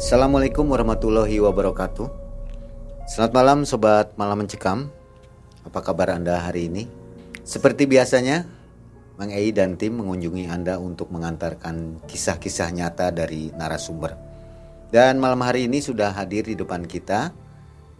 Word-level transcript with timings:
Assalamualaikum 0.00 0.64
warahmatullahi 0.64 1.44
wabarakatuh. 1.44 2.08
Selamat 3.04 3.32
malam 3.36 3.58
sobat 3.68 4.16
malam 4.16 4.40
mencekam. 4.40 4.88
Apa 5.60 5.84
kabar 5.84 6.16
Anda 6.16 6.40
hari 6.40 6.72
ini? 6.72 6.88
Seperti 7.44 7.84
biasanya, 7.84 8.48
Mang 9.20 9.28
Ei 9.28 9.52
dan 9.52 9.76
tim 9.76 10.00
mengunjungi 10.00 10.48
Anda 10.48 10.80
untuk 10.80 11.12
mengantarkan 11.12 12.00
kisah-kisah 12.08 12.72
nyata 12.72 13.12
dari 13.12 13.52
narasumber. 13.52 14.16
Dan 14.88 15.20
malam 15.20 15.44
hari 15.44 15.68
ini 15.68 15.84
sudah 15.84 16.16
hadir 16.16 16.48
di 16.48 16.56
depan 16.56 16.88
kita 16.88 17.36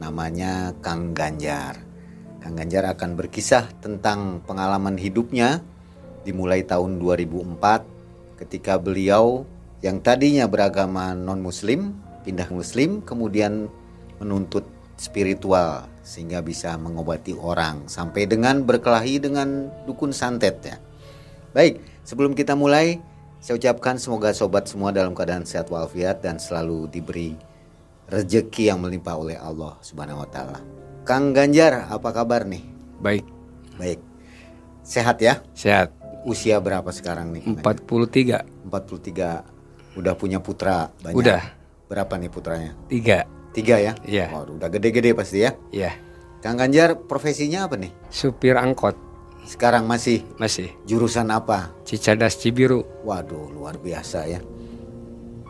namanya 0.00 0.72
Kang 0.80 1.12
Ganjar. 1.12 1.84
Kang 2.40 2.56
Ganjar 2.56 2.96
akan 2.96 3.12
berkisah 3.12 3.68
tentang 3.84 4.40
pengalaman 4.48 4.96
hidupnya 4.96 5.60
dimulai 6.24 6.64
tahun 6.64 6.96
2004 6.96 8.40
ketika 8.40 8.80
beliau 8.80 9.44
yang 9.80 10.00
tadinya 10.04 10.44
beragama 10.44 11.16
non-muslim 11.16 11.96
pindah 12.24 12.48
muslim 12.52 13.00
kemudian 13.00 13.68
menuntut 14.20 14.68
spiritual 15.00 15.88
sehingga 16.04 16.44
bisa 16.44 16.76
mengobati 16.76 17.32
orang 17.32 17.88
sampai 17.88 18.28
dengan 18.28 18.60
berkelahi 18.68 19.16
dengan 19.16 19.72
dukun 19.88 20.12
santet 20.12 20.60
ya. 20.60 20.76
Baik, 21.56 21.80
sebelum 22.04 22.36
kita 22.36 22.52
mulai 22.52 23.00
saya 23.40 23.56
ucapkan 23.56 23.96
semoga 23.96 24.36
sobat 24.36 24.68
semua 24.68 24.92
dalam 24.92 25.16
keadaan 25.16 25.48
sehat 25.48 25.72
walafiat 25.72 26.20
dan 26.20 26.36
selalu 26.36 26.92
diberi 26.92 27.32
rezeki 28.12 28.68
yang 28.68 28.84
melimpah 28.84 29.16
oleh 29.16 29.40
Allah 29.40 29.80
Subhanahu 29.80 30.20
wa 30.20 30.28
taala. 30.28 30.60
Kang 31.08 31.32
Ganjar, 31.32 31.88
apa 31.88 32.12
kabar 32.12 32.44
nih? 32.44 32.60
Baik. 33.00 33.24
Baik. 33.80 33.98
Sehat 34.84 35.24
ya? 35.24 35.40
Sehat. 35.56 35.96
Usia 36.28 36.60
berapa 36.60 36.92
sekarang 36.92 37.32
nih? 37.32 37.64
43. 37.64 38.68
43 38.68 39.59
udah 39.98 40.14
punya 40.14 40.38
putra 40.38 40.90
banyak. 41.02 41.16
Udah. 41.18 41.42
Berapa 41.90 42.14
nih 42.20 42.30
putranya? 42.30 42.70
Tiga. 42.86 43.26
Tiga 43.50 43.82
ya? 43.82 43.92
Iya. 44.06 44.30
Waduh, 44.30 44.54
udah 44.62 44.70
gede-gede 44.70 45.10
pasti 45.10 45.42
ya. 45.42 45.58
Iya. 45.74 45.90
Kang 46.40 46.56
Ganjar 46.56 46.96
profesinya 46.96 47.66
apa 47.68 47.76
nih? 47.76 47.92
Supir 48.08 48.56
angkot 48.56 48.96
Sekarang 49.44 49.84
masih 49.90 50.22
masih. 50.38 50.70
jurusan 50.86 51.28
apa? 51.34 51.74
Cicadas 51.82 52.38
Cibiru. 52.38 52.86
Waduh, 53.02 53.50
luar 53.50 53.76
biasa 53.76 54.30
ya. 54.30 54.38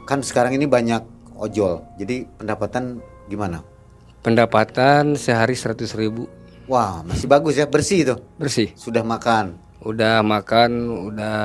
Kan 0.08 0.24
sekarang 0.24 0.56
ini 0.56 0.64
banyak 0.64 1.04
ojol. 1.36 1.84
Jadi 2.00 2.24
pendapatan 2.40 3.04
gimana? 3.28 3.60
Pendapatan 4.24 5.14
sehari 5.16 5.52
100 5.56 5.92
ribu. 5.96 6.26
Wah, 6.66 7.02
masih 7.02 7.26
bagus 7.26 7.58
ya, 7.58 7.66
bersih 7.68 8.04
tuh. 8.14 8.18
Bersih. 8.38 8.70
Sudah 8.78 9.02
makan, 9.02 9.58
Udah 9.80 10.20
makan, 10.20 10.92
udah 11.08 11.40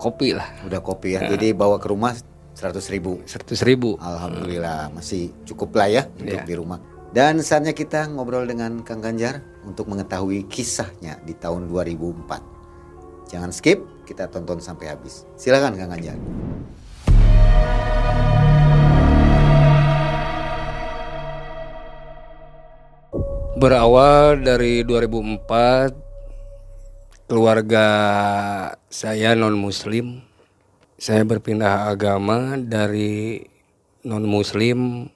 kopi 0.00 0.32
lah. 0.32 0.48
udah 0.64 0.80
kopi 0.80 1.20
ya. 1.20 1.28
Jadi 1.28 1.52
bawa 1.52 1.76
ke 1.76 1.92
rumah 1.92 2.16
100 2.56 2.88
ribu. 2.88 3.20
100 3.28 3.60
ribu. 3.68 4.00
Alhamdulillah 4.00 4.88
masih 4.96 5.28
cukup 5.44 5.76
lah 5.76 5.88
ya 5.92 6.02
untuk 6.16 6.40
Iya. 6.40 6.48
di 6.48 6.54
rumah. 6.56 6.80
Dan 7.12 7.44
saatnya 7.44 7.76
kita 7.76 8.08
ngobrol 8.08 8.48
dengan 8.48 8.80
Kang 8.80 9.04
Ganjar 9.04 9.44
untuk 9.68 9.92
mengetahui 9.92 10.48
kisahnya 10.48 11.20
di 11.26 11.36
tahun 11.36 11.68
2004. 11.68 12.40
Jangan 13.28 13.52
skip, 13.52 13.82
kita 14.08 14.30
tonton 14.32 14.62
sampai 14.62 14.96
habis. 14.96 15.28
Silakan 15.36 15.76
Kang 15.76 15.90
Ganjar. 15.92 16.16
Berawal 23.60 24.40
dari 24.40 24.86
2004 24.86 26.09
keluarga 27.30 27.86
saya 28.90 29.38
non 29.38 29.54
muslim. 29.54 30.18
Saya 30.98 31.22
berpindah 31.22 31.86
agama 31.86 32.58
dari 32.58 33.46
non 34.02 34.26
muslim 34.26 35.06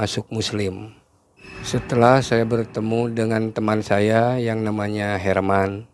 masuk 0.00 0.32
muslim. 0.32 0.96
Setelah 1.60 2.24
saya 2.24 2.48
bertemu 2.48 3.12
dengan 3.12 3.52
teman 3.52 3.84
saya 3.84 4.40
yang 4.40 4.64
namanya 4.64 5.20
Herman. 5.20 5.84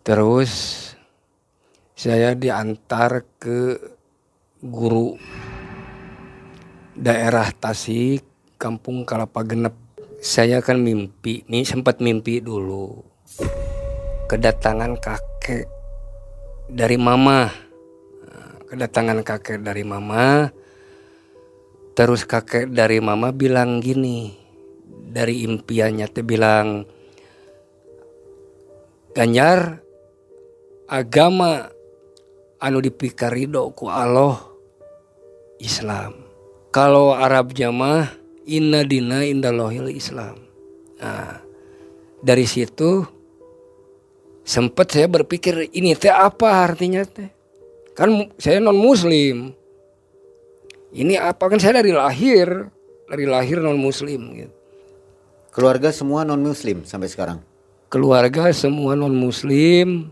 Terus 0.00 0.80
saya 1.92 2.32
diantar 2.32 3.28
ke 3.36 3.76
guru 4.64 5.20
daerah 6.96 7.52
Tasik, 7.52 8.24
Kampung 8.56 9.04
Kalapa 9.04 9.44
Genep. 9.44 9.76
Saya 10.24 10.64
kan 10.64 10.80
mimpi, 10.80 11.44
nih 11.52 11.68
sempat 11.68 12.00
mimpi 12.00 12.40
dulu. 12.40 13.13
Kedatangan 14.24 14.96
kakek 14.98 15.68
dari 16.72 16.96
mama. 16.96 17.52
Kedatangan 18.72 19.20
kakek 19.20 19.60
dari 19.60 19.84
mama. 19.84 20.50
Terus 21.94 22.26
kakek 22.26 22.72
dari 22.72 22.98
mama 22.98 23.30
bilang 23.30 23.78
gini. 23.84 24.32
Dari 25.14 25.46
impiannya 25.46 26.06
tuh 26.10 26.26
bilang 26.26 26.82
Ganjar 29.14 29.78
agama 30.90 31.70
anu 32.58 32.82
dipikarido 32.82 33.70
ku 33.70 33.86
Allah 33.86 34.42
Islam. 35.62 36.18
Kalau 36.74 37.14
Arabnya 37.14 37.70
mah 37.70 38.10
inna 38.42 38.82
dina 38.82 39.22
indalohil 39.22 39.86
Islam. 39.86 40.42
Nah, 40.98 41.38
dari 42.26 42.42
situ 42.42 43.06
sempat 44.44 44.92
saya 44.92 45.08
berpikir 45.08 45.72
ini 45.72 45.96
teh 45.96 46.12
apa 46.12 46.68
artinya 46.68 47.02
teh? 47.02 47.32
Kan 47.96 48.30
saya 48.36 48.60
non 48.60 48.76
muslim. 48.76 49.56
Ini 50.94 51.18
apa 51.18 51.50
kan 51.50 51.58
saya 51.58 51.82
dari 51.82 51.90
lahir, 51.90 52.70
dari 53.10 53.24
lahir 53.26 53.58
non 53.58 53.80
muslim 53.80 54.20
gitu. 54.38 54.54
Keluarga 55.50 55.90
semua 55.90 56.22
non 56.22 56.44
muslim 56.44 56.86
sampai 56.86 57.10
sekarang. 57.10 57.38
Keluarga 57.90 58.52
semua 58.54 58.94
non 58.94 59.14
muslim, 59.14 60.10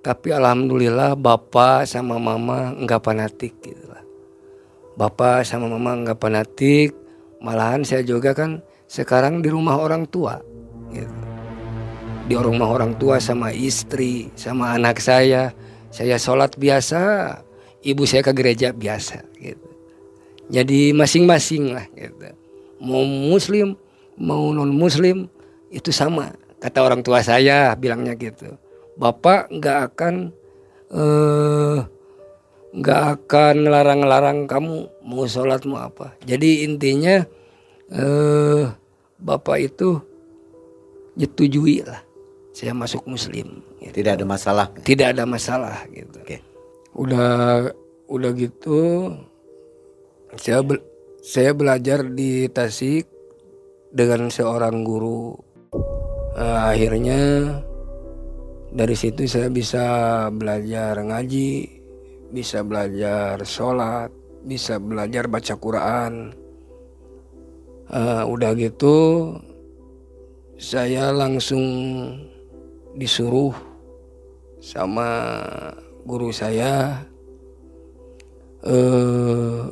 tapi 0.00 0.32
alhamdulillah 0.32 1.16
bapak 1.16 1.84
sama 1.84 2.16
mama 2.16 2.72
enggak 2.76 3.04
fanatik 3.04 3.56
gitu 3.62 3.84
lah. 3.88 4.04
Bapak 4.98 5.44
sama 5.44 5.68
mama 5.68 5.92
enggak 5.94 6.18
fanatik, 6.18 6.96
malahan 7.38 7.84
saya 7.84 8.00
juga 8.02 8.32
kan 8.32 8.64
sekarang 8.88 9.44
di 9.44 9.52
rumah 9.52 9.76
orang 9.76 10.08
tua 10.08 10.40
gitu. 10.92 11.17
Di 12.28 12.36
rumah 12.36 12.68
orang 12.68 12.92
tua 13.00 13.16
sama 13.24 13.48
istri, 13.56 14.28
sama 14.36 14.76
anak 14.76 15.00
saya. 15.00 15.56
Saya 15.88 16.20
sholat 16.20 16.60
biasa, 16.60 17.32
ibu 17.80 18.04
saya 18.04 18.20
ke 18.20 18.36
gereja 18.36 18.76
biasa 18.76 19.24
gitu. 19.40 19.64
Jadi 20.52 20.92
masing-masing 20.92 21.72
lah 21.72 21.88
gitu. 21.96 22.28
Mau 22.84 23.00
muslim, 23.08 23.72
mau 24.20 24.52
non 24.52 24.68
muslim 24.68 25.24
itu 25.72 25.88
sama. 25.88 26.36
Kata 26.60 26.84
orang 26.84 27.00
tua 27.00 27.24
saya 27.24 27.72
bilangnya 27.80 28.12
gitu. 28.20 28.60
Bapak 29.00 29.48
nggak 29.48 29.78
akan 29.88 30.14
eh 30.92 31.80
nggak 32.76 33.02
akan 33.16 33.56
larang-larang 33.72 34.44
kamu 34.44 34.84
mau 35.00 35.24
sholat 35.24 35.64
mau 35.64 35.80
apa. 35.80 36.12
Jadi 36.28 36.68
intinya 36.68 37.24
eh 37.88 38.64
bapak 39.16 39.56
itu 39.64 39.96
nyetujui 41.16 41.88
lah 41.88 42.07
saya 42.58 42.74
masuk 42.74 43.06
muslim. 43.06 43.62
gitu. 43.78 44.02
Tidak 44.02 44.18
ada 44.18 44.26
masalah. 44.26 44.66
Tidak 44.82 45.14
ada 45.14 45.22
masalah 45.22 45.86
gitu 45.94 46.18
Oke. 46.18 46.42
udah 46.98 47.70
udah 48.10 48.30
gitu 48.34 49.14
saya 50.34 50.66
bel- 50.66 50.82
saya 51.22 51.54
belajar 51.54 52.02
di 52.02 52.50
Tasik 52.50 53.06
dengan 53.94 54.26
seorang 54.26 54.82
guru 54.82 55.38
Eh, 56.38 56.60
akhirnya 56.70 57.18
dari 58.70 58.94
situ 58.94 59.26
saya 59.26 59.50
bisa 59.50 59.84
belajar 60.30 60.94
ngaji 60.98 61.66
bisa 62.30 62.62
belajar 62.62 63.42
sholat 63.42 64.10
bisa 64.42 64.78
belajar 64.78 65.26
baca 65.26 65.54
Quran 65.54 66.30
Eh, 67.88 68.22
udah 68.22 68.50
gitu 68.54 68.96
saya 70.58 71.10
langsung 71.10 71.66
disuruh 72.98 73.54
sama 74.58 75.06
guru 76.02 76.34
saya 76.34 77.06
eh 78.66 79.62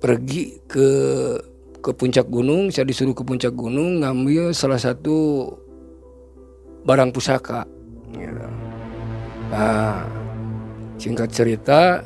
pergi 0.00 0.58
ke 0.66 0.88
ke 1.82 1.90
puncak 1.94 2.26
gunung. 2.26 2.72
Saya 2.72 2.88
disuruh 2.88 3.14
ke 3.14 3.22
puncak 3.22 3.52
gunung 3.52 4.02
ngambil 4.02 4.50
salah 4.56 4.80
satu 4.80 5.50
barang 6.82 7.12
pusaka. 7.14 7.68
Gitu. 8.12 8.44
nah 9.48 10.04
singkat 11.00 11.32
cerita 11.32 12.04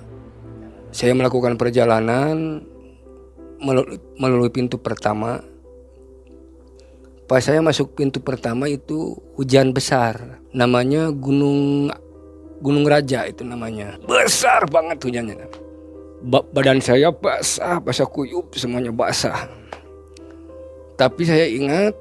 saya 0.94 1.18
melakukan 1.18 1.58
perjalanan 1.58 2.62
melalui, 3.58 3.98
melalui 4.22 4.50
pintu 4.54 4.78
pertama 4.78 5.42
pas 7.26 7.42
saya 7.42 7.58
masuk 7.58 7.98
pintu 7.98 8.22
pertama 8.22 8.70
itu 8.70 9.18
hujan 9.34 9.74
besar 9.74 10.40
namanya 10.54 11.10
gunung 11.10 11.90
gunung 12.62 12.86
raja 12.86 13.26
itu 13.26 13.42
namanya 13.42 13.98
besar 14.06 14.64
banget 14.70 15.02
hujannya 15.02 15.66
badan 16.26 16.80
saya 16.80 17.12
basah, 17.12 17.78
basah 17.78 18.08
kuyup, 18.08 18.54
semuanya 18.56 18.90
basah. 18.90 19.48
Tapi 20.96 21.22
saya 21.28 21.44
ingat, 21.44 21.92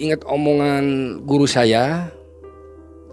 ingat 0.00 0.24
omongan 0.24 1.18
guru 1.28 1.44
saya. 1.44 2.08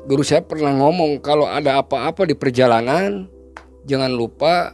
Guru 0.06 0.22
saya 0.22 0.46
pernah 0.46 0.72
ngomong 0.74 1.20
kalau 1.20 1.50
ada 1.50 1.82
apa-apa 1.82 2.30
di 2.30 2.38
perjalanan, 2.38 3.28
jangan 3.84 4.14
lupa 4.14 4.72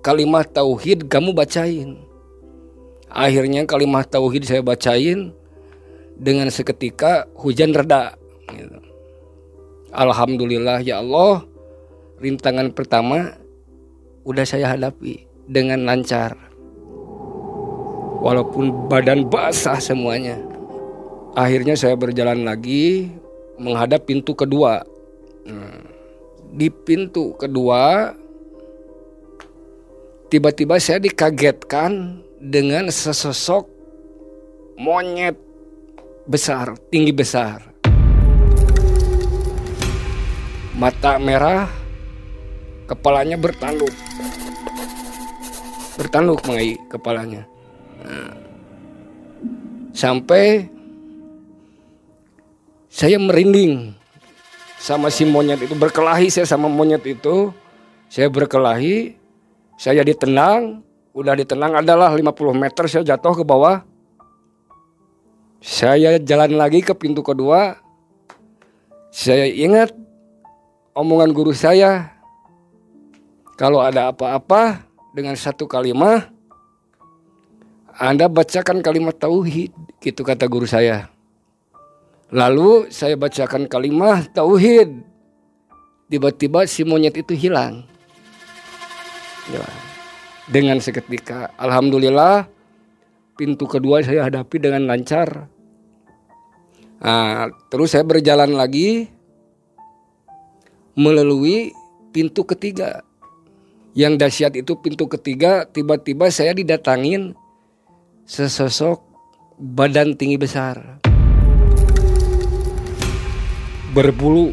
kalimat 0.00 0.48
tauhid 0.48 1.10
kamu 1.10 1.34
bacain. 1.34 1.98
Akhirnya 3.10 3.62
kalimat 3.66 4.06
tauhid 4.10 4.42
saya 4.48 4.62
bacain 4.62 5.34
dengan 6.18 6.50
seketika 6.50 7.26
hujan 7.38 7.74
reda. 7.74 8.14
Gitu. 8.50 8.78
Alhamdulillah 9.94 10.82
ya 10.82 10.98
Allah, 11.02 11.46
rintangan 12.18 12.74
pertama 12.74 13.34
udah 14.26 14.44
saya 14.46 14.74
hadapi 14.74 15.26
dengan 15.46 15.84
lancar. 15.86 16.34
Walaupun 18.24 18.88
badan 18.88 19.28
basah 19.28 19.76
semuanya. 19.76 20.40
Akhirnya 21.36 21.76
saya 21.76 21.98
berjalan 21.98 22.46
lagi 22.46 23.12
menghadap 23.60 24.08
pintu 24.08 24.32
kedua. 24.32 24.80
Hmm. 25.44 25.84
Di 26.54 26.70
pintu 26.70 27.34
kedua 27.36 28.14
tiba-tiba 30.32 30.80
saya 30.80 31.02
dikagetkan 31.02 32.22
dengan 32.40 32.88
sesosok 32.88 33.68
monyet 34.80 35.43
besar, 36.24 36.72
tinggi 36.88 37.12
besar. 37.12 37.60
Mata 40.74 41.20
merah, 41.20 41.70
kepalanya 42.88 43.38
bertanduk. 43.38 43.92
Bertanduk 45.94 46.42
mengai 46.48 46.80
kepalanya. 46.90 47.46
Sampai 49.94 50.66
saya 52.90 53.14
merinding 53.22 53.94
sama 54.80 55.08
si 55.08 55.22
monyet 55.22 55.62
itu. 55.62 55.78
Berkelahi 55.78 56.26
saya 56.32 56.44
sama 56.48 56.66
monyet 56.66 57.06
itu. 57.06 57.54
Saya 58.10 58.26
berkelahi 58.26 59.14
saya 59.78 60.02
ditenang 60.02 60.82
udah 61.14 61.34
ditenang 61.38 61.78
adalah 61.78 62.10
50 62.10 62.26
meter 62.54 62.84
saya 62.90 63.02
jatuh 63.14 63.38
ke 63.38 63.44
bawah 63.46 63.86
saya 65.64 66.20
jalan 66.20 66.60
lagi 66.60 66.84
ke 66.84 66.92
pintu 66.92 67.24
kedua 67.24 67.80
saya 69.08 69.48
ingat 69.48 69.96
omongan 70.92 71.32
guru 71.32 71.56
saya 71.56 72.14
kalau 73.54 73.78
ada 73.78 74.10
apa-apa 74.10 74.82
dengan 75.14 75.38
satu 75.38 75.70
kalimat, 75.70 76.26
Anda 77.94 78.26
bacakan 78.26 78.82
kalimat 78.82 79.14
tauhid, 79.14 79.70
gitu 80.02 80.26
kata 80.26 80.50
guru 80.50 80.66
saya. 80.66 81.06
Lalu 82.34 82.90
saya 82.90 83.14
bacakan 83.14 83.70
kalimat 83.70 84.26
tauhid. 84.34 85.06
Tiba-tiba 86.10 86.66
si 86.66 86.82
monyet 86.82 87.14
itu 87.14 87.30
hilang. 87.38 87.86
Ya. 89.54 89.62
Dengan 90.50 90.82
seketika, 90.82 91.54
alhamdulillah 91.54 92.50
pintu 93.38 93.70
kedua 93.70 94.02
saya 94.02 94.26
hadapi 94.26 94.58
dengan 94.58 94.90
lancar. 94.90 95.46
Nah, 97.02 97.50
terus 97.72 97.94
saya 97.94 98.06
berjalan 98.06 98.54
lagi 98.54 99.10
melalui 100.94 101.74
pintu 102.14 102.46
ketiga. 102.46 103.02
Yang 103.94 104.14
dahsyat 104.18 104.52
itu 104.58 104.74
pintu 104.78 105.06
ketiga 105.06 105.66
tiba-tiba 105.70 106.26
saya 106.30 106.54
didatangin 106.54 107.34
sesosok 108.26 109.02
badan 109.58 110.18
tinggi 110.18 110.38
besar. 110.38 110.98
Berbulu. 113.94 114.50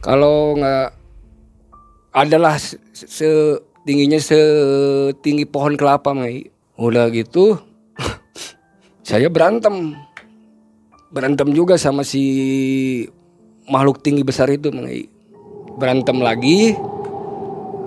Kalau 0.00 0.56
nggak 0.56 0.96
adalah 2.10 2.56
setingginya 2.96 4.18
setinggi 4.18 5.44
pohon 5.46 5.76
kelapa 5.78 6.10
mai 6.10 6.48
udah 6.74 7.12
gitu 7.12 7.60
saya 9.06 9.30
berantem 9.30 9.94
berantem 11.10 11.50
juga 11.50 11.74
sama 11.74 12.06
si 12.06 12.22
makhluk 13.66 13.98
tinggi 13.98 14.22
besar 14.22 14.46
itu 14.50 14.70
berantem 15.74 16.22
lagi 16.22 16.78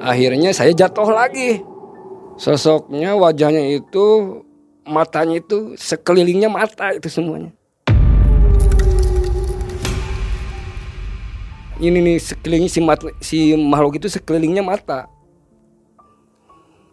akhirnya 0.03 0.51
saya 0.51 0.75
jatuh 0.75 1.07
lagi. 1.07 1.63
Sosoknya 2.35 3.15
wajahnya 3.15 3.79
itu 3.79 4.05
matanya 4.83 5.39
itu 5.39 5.79
sekelilingnya 5.79 6.51
mata 6.51 6.91
itu 6.91 7.07
semuanya. 7.07 7.55
Ini 11.79 11.99
nih 11.99 12.17
sekelilingnya 12.21 12.71
si, 12.71 12.79
mat, 12.83 12.99
si 13.23 13.37
makhluk 13.55 13.97
itu 14.01 14.07
sekelilingnya 14.11 14.63
mata. 14.65 15.07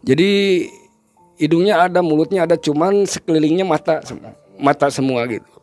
Jadi 0.01 0.65
hidungnya 1.41 1.89
ada 1.89 2.01
mulutnya 2.01 2.45
ada 2.45 2.57
cuman 2.57 3.05
sekelilingnya 3.09 3.65
mata 3.65 4.01
mata 4.61 4.93
semua 4.93 5.25
gitu 5.25 5.60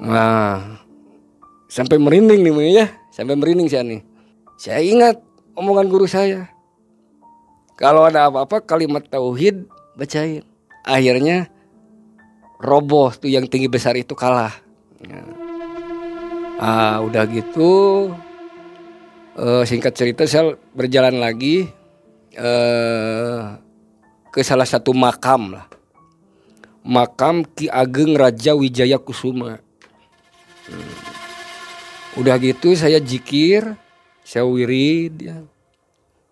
nah 0.00 0.80
sampai 1.68 2.00
merinding 2.00 2.40
nih 2.40 2.72
ya 2.72 2.86
sampai 3.12 3.36
merinding 3.36 3.68
saya 3.68 3.84
nih 3.84 4.00
saya 4.60 4.84
ingat 4.84 5.16
omongan 5.56 5.88
guru 5.88 6.04
saya. 6.04 6.52
Kalau 7.80 8.04
ada 8.04 8.28
apa-apa 8.28 8.60
kalimat 8.60 9.00
tauhid 9.08 9.64
bacain. 9.96 10.44
Akhirnya 10.84 11.48
roboh 12.60 13.08
tuh 13.16 13.32
yang 13.32 13.48
tinggi 13.48 13.72
besar 13.72 13.96
itu 13.96 14.12
kalah. 14.12 14.52
Ya. 15.00 15.20
Ah, 16.60 17.00
udah 17.00 17.24
gitu 17.24 17.72
uh, 19.40 19.64
singkat 19.64 19.96
cerita 19.96 20.28
saya 20.28 20.60
berjalan 20.76 21.16
lagi 21.16 21.72
uh, 22.36 23.56
ke 24.28 24.44
salah 24.44 24.68
satu 24.68 24.92
makam 24.92 25.56
lah. 25.56 25.64
Makam 26.84 27.48
Ki 27.48 27.64
Ageng 27.72 28.12
Raja 28.12 28.52
Wijaya 28.52 29.00
Kusuma. 29.00 29.56
Udah 32.18 32.34
gitu 32.42 32.74
saya 32.74 32.98
jikir 32.98 33.76
saya 34.26 34.46
wirid 34.46 35.14
ya. 35.20 35.36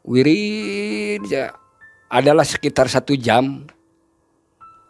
Wirid 0.06 1.22
ya. 1.26 1.54
Adalah 2.08 2.46
sekitar 2.46 2.88
satu 2.88 3.14
jam. 3.14 3.68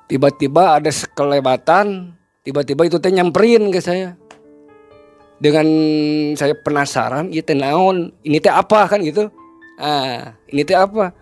Tiba-tiba 0.08 0.80
ada 0.80 0.88
sekelebatan 0.88 2.16
tiba-tiba 2.46 2.88
itu 2.88 2.96
teh 2.96 3.12
nyamperin 3.12 3.68
ke 3.68 3.80
saya. 3.80 4.16
Dengan 5.38 5.66
saya 6.34 6.56
penasaran 6.56 7.30
ya 7.30 7.44
teh 7.44 7.54
naon 7.54 8.12
ini 8.24 8.40
teh 8.40 8.52
apa 8.52 8.88
kan 8.88 9.04
gitu. 9.04 9.28
Ah 9.76 10.36
ini 10.48 10.64
teh 10.64 10.76
apa? 10.76 11.12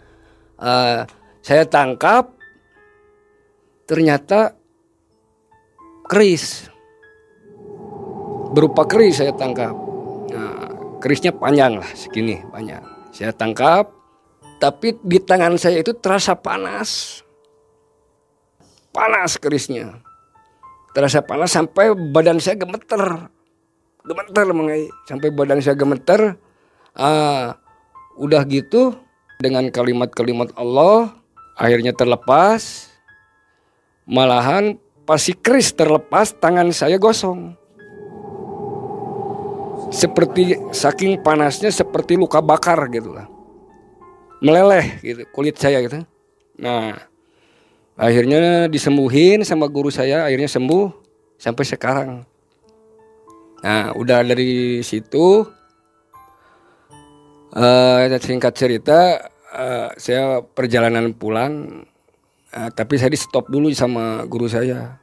Ah, 0.56 1.04
saya 1.44 1.68
tangkap 1.68 2.32
ternyata 3.86 4.56
keris 6.10 6.66
berupa 8.56 8.88
keris 8.88 9.20
saya 9.20 9.36
tangkap 9.36 9.76
kerisnya 11.06 11.30
panjang 11.30 11.78
lah 11.78 11.86
segini 11.94 12.42
banyak. 12.50 12.82
Saya 13.14 13.30
tangkap, 13.30 13.94
tapi 14.58 14.98
di 15.06 15.22
tangan 15.22 15.54
saya 15.54 15.80
itu 15.80 15.94
terasa 15.94 16.34
panas. 16.34 17.22
Panas 18.90 19.38
kerisnya. 19.38 20.02
Terasa 20.90 21.22
panas 21.22 21.54
sampai 21.54 21.94
badan 21.94 22.42
saya 22.42 22.58
gemeter. 22.58 23.30
Gemeter 24.02 24.44
mengai 24.50 24.90
sampai 25.06 25.30
badan 25.30 25.62
saya 25.62 25.78
gemeter. 25.78 26.34
Ah, 26.96 27.60
udah 28.18 28.42
gitu 28.50 28.96
dengan 29.38 29.70
kalimat-kalimat 29.70 30.50
Allah 30.58 31.14
akhirnya 31.54 31.94
terlepas. 31.94 32.90
Malahan 34.10 34.74
pasti 35.06 35.38
keris 35.38 35.70
terlepas 35.70 36.34
tangan 36.34 36.74
saya 36.74 36.98
gosong 36.98 37.65
seperti 39.90 40.58
saking 40.74 41.22
panasnya 41.22 41.70
seperti 41.70 42.18
luka 42.18 42.42
bakar 42.42 42.90
gitu 42.90 43.14
lah. 43.14 43.26
Meleleh 44.42 45.00
gitu 45.00 45.22
kulit 45.32 45.56
saya 45.56 45.80
gitu. 45.82 46.02
Nah 46.60 46.96
akhirnya 47.96 48.68
disembuhin 48.68 49.40
sama 49.46 49.64
guru 49.70 49.88
saya 49.88 50.28
akhirnya 50.28 50.50
sembuh 50.50 50.84
sampai 51.40 51.64
sekarang. 51.64 52.10
Nah 53.64 53.96
udah 53.96 54.20
dari 54.26 54.84
situ 54.84 55.46
uh, 57.56 58.18
singkat 58.20 58.52
cerita 58.52 59.30
uh, 59.56 59.88
saya 59.96 60.44
perjalanan 60.44 61.16
pulang 61.16 61.84
uh, 62.52 62.70
tapi 62.74 63.00
saya 63.00 63.14
di 63.14 63.20
stop 63.20 63.48
dulu 63.48 63.72
sama 63.72 64.26
guru 64.28 64.50
saya. 64.50 65.00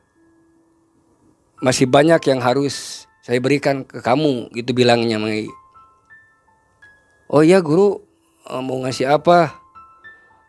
Masih 1.64 1.88
banyak 1.88 2.20
yang 2.28 2.44
harus 2.44 3.08
saya 3.24 3.40
berikan 3.40 3.88
ke 3.88 4.04
kamu 4.04 4.52
gitu 4.52 4.76
bilangnya 4.76 5.16
Mai. 5.16 5.48
Oh 7.32 7.40
iya 7.40 7.64
guru 7.64 8.04
uh, 8.52 8.60
mau 8.60 8.84
ngasih 8.84 9.16
apa? 9.16 9.64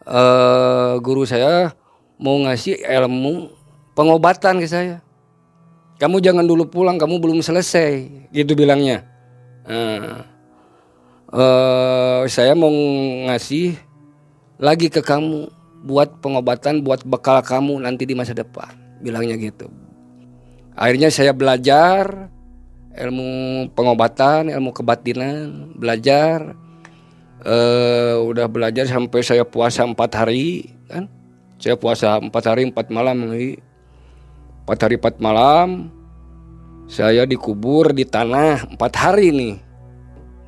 Uh, 0.02 0.98
guru 0.98 1.22
saya 1.22 1.70
mau 2.18 2.34
ngasih 2.42 2.82
ilmu 2.82 3.54
pengobatan 3.94 4.58
ke 4.58 4.66
saya. 4.66 4.98
Kamu 6.02 6.18
jangan 6.18 6.42
dulu 6.42 6.66
pulang 6.66 6.98
kamu 6.98 7.22
belum 7.22 7.38
selesai 7.46 8.10
gitu 8.34 8.58
bilangnya. 8.58 9.06
Uh, 9.64 10.26
uh, 11.30 12.20
saya 12.26 12.58
mau 12.58 12.74
ngasih 13.30 13.78
lagi 14.58 14.90
ke 14.90 14.98
kamu 14.98 15.46
buat 15.86 16.18
pengobatan 16.18 16.82
buat 16.82 17.06
bekal 17.06 17.38
kamu 17.38 17.86
nanti 17.86 18.02
di 18.02 18.18
masa 18.18 18.34
depan 18.34 18.74
bilangnya 18.98 19.38
gitu. 19.38 19.70
Akhirnya 20.74 21.06
saya 21.14 21.30
belajar 21.30 22.33
ilmu 22.94 23.28
pengobatan 23.74 24.50
ilmu 24.50 24.70
kebatinan 24.70 25.74
belajar. 25.74 26.54
Uh, 27.44 28.24
udah 28.24 28.48
belajar 28.48 28.88
sampai 28.88 29.20
saya 29.20 29.44
puasa 29.44 29.84
empat 29.84 30.16
hari 30.16 30.72
kan? 30.88 31.04
Saya 31.60 31.76
puasa 31.76 32.16
empat 32.16 32.40
hari 32.48 32.72
empat 32.72 32.88
malam 32.88 33.20
empat 34.64 34.78
hari 34.80 34.96
empat 34.96 35.20
malam. 35.20 35.92
Saya 36.88 37.28
dikubur 37.28 37.92
di 37.92 38.08
tanah 38.08 38.64
empat 38.72 38.92
hari 38.96 39.28
nih. 39.34 39.54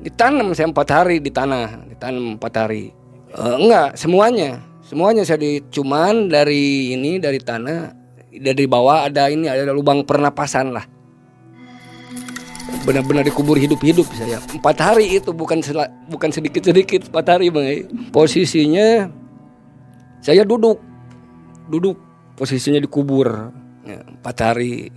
Ditanam 0.01 0.53
saya 0.57 0.69
empat 0.73 0.89
hari 0.89 1.21
di 1.21 1.29
tanah 1.29 1.85
ditanam 1.93 2.37
empat 2.39 2.53
hari. 2.65 2.89
Uh, 3.35 3.61
enggak 3.61 3.93
semuanya. 3.93 4.57
Semuanya 4.81 5.21
saya 5.27 5.37
di 5.37 5.61
cuman 5.69 6.31
dari 6.31 6.95
ini 6.95 7.19
dari 7.21 7.37
tanah 7.37 7.93
dari 8.31 8.65
bawah 8.65 9.05
ada 9.05 9.27
ini 9.29 9.51
ada 9.51 9.69
lubang 9.69 10.01
pernapasan 10.01 10.71
lah 10.73 10.96
benar-benar 12.87 13.23
dikubur 13.27 13.59
hidup-hidup 13.59 14.07
saya. 14.15 14.39
Empat 14.51 14.77
hari 14.79 15.19
itu 15.19 15.31
bukan 15.35 15.59
bukan 16.07 16.29
sedikit-sedikit 16.31 17.11
empat 17.11 17.25
hari 17.37 17.51
bang 17.51 17.87
posisinya 18.11 19.11
saya 20.23 20.43
duduk. 20.43 20.79
Duduk 21.67 21.99
posisinya 22.39 22.79
dikubur. 22.79 23.51
Ya, 23.87 24.03
empat 24.03 24.35
hari. 24.43 24.91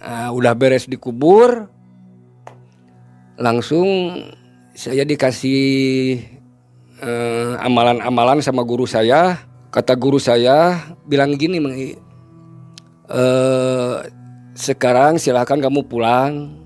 Nah, 0.00 0.32
udah 0.32 0.52
beres 0.56 0.88
dikubur. 0.88 1.68
Langsung 3.40 3.88
saya 4.72 5.04
dikasih 5.04 5.64
eh, 7.00 7.52
amalan-amalan 7.60 8.44
sama 8.44 8.64
guru 8.64 8.84
saya. 8.84 9.40
Kata 9.72 9.96
guru 9.96 10.20
saya 10.20 10.84
bilang 11.08 11.32
gini 11.40 11.56
uh, 13.08 14.04
sekarang 14.52 15.16
silakan 15.16 15.64
kamu 15.64 15.80
pulang 15.88 16.61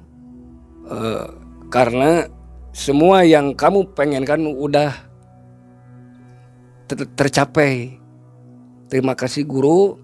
uh, 0.91 1.27
karena 1.69 2.31
semua 2.71 3.23
yang 3.27 3.53
kamu 3.53 3.93
pengenkan 3.95 4.43
udah 4.47 4.93
ter 6.87 7.05
tercapai. 7.19 7.99
Terima 8.87 9.19
kasih 9.19 9.43
guru. 9.43 9.99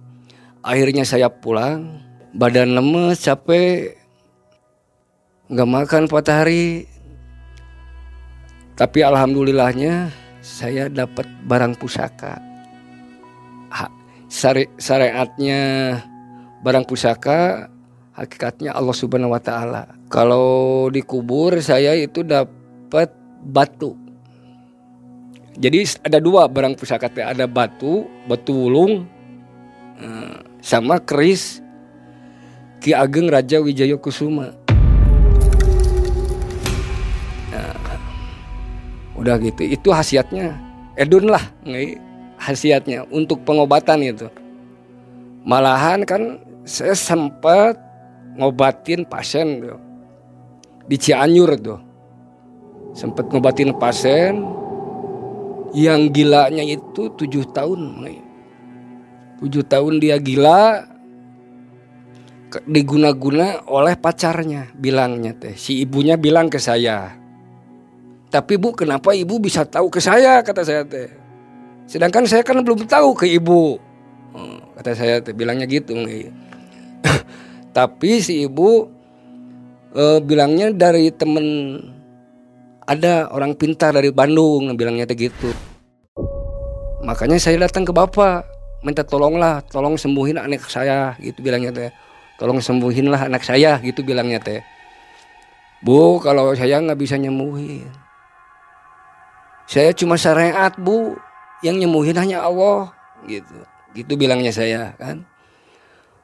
Akhirnya 0.62 1.06
saya 1.06 1.30
pulang. 1.30 2.02
Badan 2.34 2.74
lemes 2.74 3.22
capek. 3.22 3.94
Nggak 5.52 5.68
makan 5.68 6.02
empat 6.08 6.26
hari 6.32 6.92
tapi 8.72 9.04
alhamdulillahnya 9.04 10.08
saya 10.40 10.88
dapat 10.88 11.28
barang 11.44 11.76
pusaka. 11.76 12.40
Ha, 13.72 13.84
syariatnya 14.80 15.60
barang 16.64 16.88
pusaka 16.88 17.68
hakikatnya 18.16 18.72
Allah 18.72 18.96
Subhanahu 18.96 19.32
wa 19.32 19.42
taala. 19.42 19.88
Kalau 20.08 20.88
dikubur 20.88 21.56
saya 21.64 21.96
itu 21.96 22.24
dapat 22.24 23.12
batu. 23.44 23.96
Jadi 25.52 25.84
ada 26.00 26.16
dua 26.16 26.48
barang 26.48 26.80
pusaka 26.80 27.12
ada 27.20 27.44
batu 27.44 28.08
batu 28.24 28.56
wulung 28.56 29.04
eh, 30.00 30.36
sama 30.64 30.96
keris 30.96 31.60
Ki 32.80 32.96
Ageng 32.96 33.28
Raja 33.28 33.60
Wijaya 33.60 33.94
Kusuma. 34.00 34.62
Udah 39.22 39.38
gitu. 39.38 39.62
Itu 39.62 39.94
khasiatnya 39.94 40.58
edun 40.98 41.30
lah 41.30 41.42
khasiatnya 42.42 43.06
untuk 43.14 43.46
pengobatan 43.46 44.02
itu. 44.02 44.26
Malahan 45.46 46.02
kan 46.02 46.42
saya 46.66 46.94
sempat 46.94 47.78
ngobatin 48.38 49.04
pasien 49.08 49.60
tuh 49.60 49.80
di 50.86 50.96
Cianjur 50.98 51.50
tuh 51.60 51.80
sempat 52.92 53.28
ngobatin 53.32 53.72
pasien 53.76 54.40
yang 55.72 56.12
gilanya 56.12 56.60
itu 56.64 57.12
tujuh 57.16 57.48
tahun 57.52 58.08
tujuh 59.40 59.64
tahun 59.64 60.00
dia 60.00 60.20
gila 60.20 60.88
diguna-guna 62.68 63.64
oleh 63.64 63.96
pacarnya 63.96 64.68
bilangnya 64.76 65.32
teh 65.32 65.56
si 65.56 65.80
ibunya 65.80 66.20
bilang 66.20 66.52
ke 66.52 66.60
saya 66.60 67.22
tapi 68.32 68.56
bu 68.56 68.72
kenapa 68.72 69.12
ibu 69.12 69.36
bisa 69.36 69.68
tahu 69.68 69.92
ke 69.92 70.00
saya 70.00 70.40
kata 70.40 70.64
saya 70.64 70.88
teh. 70.88 71.12
Sedangkan 71.84 72.24
saya 72.24 72.40
kan 72.40 72.56
belum 72.64 72.88
tahu 72.88 73.12
ke 73.12 73.28
ibu. 73.28 73.76
Hmm, 74.32 74.72
kata 74.80 74.96
saya 74.96 75.20
teh 75.20 75.36
bilangnya 75.36 75.68
gitu. 75.68 75.92
Tapi 77.72 78.20
si 78.20 78.44
ibu 78.44 78.84
uh, 79.96 80.18
bilangnya 80.20 80.72
dari 80.72 81.08
temen 81.12 81.80
ada 82.84 83.32
orang 83.32 83.56
pintar 83.56 83.96
dari 83.96 84.12
Bandung 84.12 84.72
bilangnya 84.76 85.08
gitu. 85.08 85.52
Makanya 87.02 87.40
saya 87.40 87.58
datang 87.64 87.82
ke 87.88 87.90
bapak 87.90 88.46
minta 88.82 89.02
tolonglah, 89.06 89.62
tolong 89.70 89.94
sembuhin 89.96 90.38
anak 90.38 90.66
saya 90.68 91.16
gitu 91.18 91.40
bilangnya 91.40 91.72
teh. 91.72 91.90
Tolong 92.36 92.58
sembuhinlah 92.58 93.30
anak 93.30 93.42
saya 93.46 93.78
gitu 93.80 94.02
bilangnya 94.02 94.42
teh. 94.42 94.60
Bu, 95.82 96.22
kalau 96.22 96.54
saya 96.54 96.78
nggak 96.78 96.98
bisa 96.98 97.18
nyembuhin, 97.18 97.86
saya 99.66 99.90
cuma 99.90 100.14
syariat 100.14 100.70
bu, 100.78 101.18
yang 101.62 101.78
nyembuhin 101.78 102.14
hanya 102.18 102.42
Allah 102.46 102.94
gitu. 103.26 103.56
Gitu 103.94 104.12
bilangnya 104.14 104.54
saya 104.54 104.94
kan. 104.98 105.26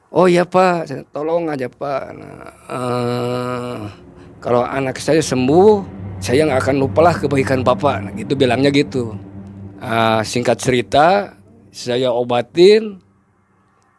Oh 0.09 0.25
ya 0.25 0.41
pak, 0.41 0.89
tolong 1.13 1.53
aja 1.53 1.69
pak. 1.69 2.03
Nah, 2.17 2.49
uh, 2.65 3.77
kalau 4.41 4.65
anak 4.65 4.97
saya 4.97 5.21
sembuh, 5.21 5.85
saya 6.17 6.49
nggak 6.49 6.61
akan 6.65 6.77
lupalah 6.81 7.13
kebaikan 7.13 7.61
bapak. 7.61 7.95
Nah, 8.01 8.11
gitu 8.17 8.33
bilangnya 8.33 8.73
gitu. 8.73 9.13
Uh, 9.77 10.25
singkat 10.25 10.57
cerita, 10.57 11.37
saya 11.69 12.09
obatin, 12.09 12.97